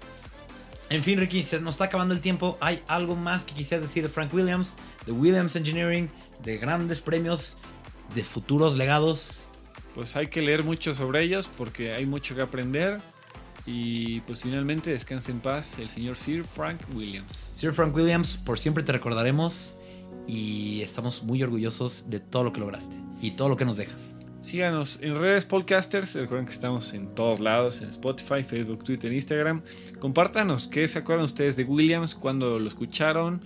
En 0.89 1.05
fin, 1.05 1.19
Ricky, 1.19 1.43
se 1.43 1.61
nos 1.61 1.75
está 1.75 1.85
acabando 1.85 2.15
el 2.15 2.23
tiempo. 2.23 2.57
¿Hay 2.63 2.81
algo 2.89 3.15
más 3.15 3.45
que 3.45 3.53
quisieras 3.53 3.87
decir 3.87 4.03
de 4.03 4.09
Frank 4.09 4.33
Williams, 4.33 4.75
de 5.05 5.13
Williams 5.13 5.55
Engineering, 5.55 6.09
de 6.43 6.57
grandes 6.57 7.03
premios, 7.03 7.59
de 8.15 8.25
futuros 8.25 8.79
legados? 8.79 9.51
Pues 9.95 10.17
hay 10.17 10.29
que 10.29 10.41
leer 10.41 10.65
mucho 10.65 10.95
sobre 10.95 11.25
ellos 11.25 11.47
porque 11.59 11.93
hay 11.93 12.07
mucho 12.07 12.35
que 12.35 12.41
aprender. 12.41 12.99
Y 13.67 14.21
pues 14.21 14.45
finalmente 14.45 14.93
descanse 14.93 15.31
en 15.31 15.41
paz 15.41 15.79
el 15.79 15.91
señor 15.91 16.17
Sir 16.17 16.43
Frank 16.43 16.81
Williams. 16.95 17.51
Sir 17.53 17.75
Frank 17.75 17.95
Williams, 17.95 18.39
por 18.39 18.59
siempre 18.59 18.83
te 18.83 18.93
recordaremos 18.93 19.77
y 20.27 20.81
estamos 20.81 21.23
muy 21.23 21.43
orgullosos 21.43 22.09
de 22.09 22.19
todo 22.19 22.45
lo 22.45 22.55
que 22.55 22.61
lograste 22.61 22.97
y 23.21 23.33
todo 23.33 23.51
lo 23.51 23.59
que 23.59 23.67
nos 23.67 23.77
dejas. 23.77 24.16
Síganos 24.47 25.01
en 25.03 25.17
redes 25.17 25.45
podcasters. 25.45 26.15
Recuerden 26.15 26.47
que 26.47 26.53
estamos 26.53 26.95
en 26.95 27.09
todos 27.09 27.41
lados: 27.41 27.83
en 27.83 27.89
Spotify, 27.89 28.45
Facebook, 28.45 28.85
Twitter, 28.85 29.13
Instagram. 29.13 29.61
Compártanos 29.99 30.69
qué 30.69 30.87
se 30.87 31.01
acuerdan 31.01 31.25
ustedes 31.25 31.57
de 31.57 31.65
Williams, 31.65 32.15
cuando 32.15 32.61
lo 32.61 32.69
escucharon, 32.69 33.41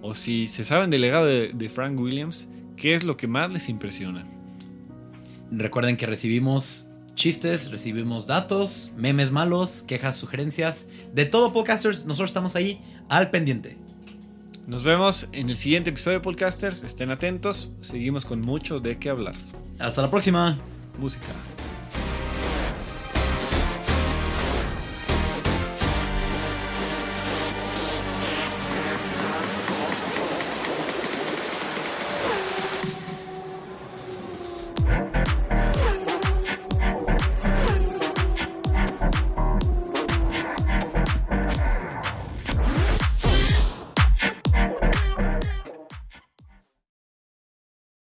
o 0.00 0.14
si 0.14 0.46
se 0.46 0.64
saben 0.64 0.88
del 0.88 1.02
legado 1.02 1.26
de, 1.26 1.52
de 1.52 1.68
Frank 1.68 2.00
Williams, 2.00 2.48
qué 2.78 2.94
es 2.94 3.04
lo 3.04 3.18
que 3.18 3.26
más 3.26 3.50
les 3.50 3.68
impresiona. 3.68 4.26
Recuerden 5.50 5.98
que 5.98 6.06
recibimos 6.06 6.88
chistes, 7.14 7.70
recibimos 7.70 8.26
datos, 8.26 8.90
memes 8.96 9.30
malos, 9.30 9.82
quejas, 9.86 10.16
sugerencias, 10.16 10.88
de 11.12 11.26
todo 11.26 11.52
podcasters, 11.52 12.06
nosotros 12.06 12.30
estamos 12.30 12.56
ahí 12.56 12.80
al 13.10 13.28
pendiente. 13.28 13.76
Nos 14.68 14.82
vemos 14.82 15.30
en 15.32 15.48
el 15.48 15.56
siguiente 15.56 15.88
episodio 15.88 16.18
de 16.18 16.22
Podcasters. 16.22 16.82
Estén 16.82 17.10
atentos, 17.10 17.72
seguimos 17.80 18.26
con 18.26 18.42
mucho 18.42 18.80
de 18.80 18.98
qué 18.98 19.08
hablar. 19.08 19.34
Hasta 19.78 20.02
la 20.02 20.10
próxima. 20.10 20.58
Música. 20.98 21.28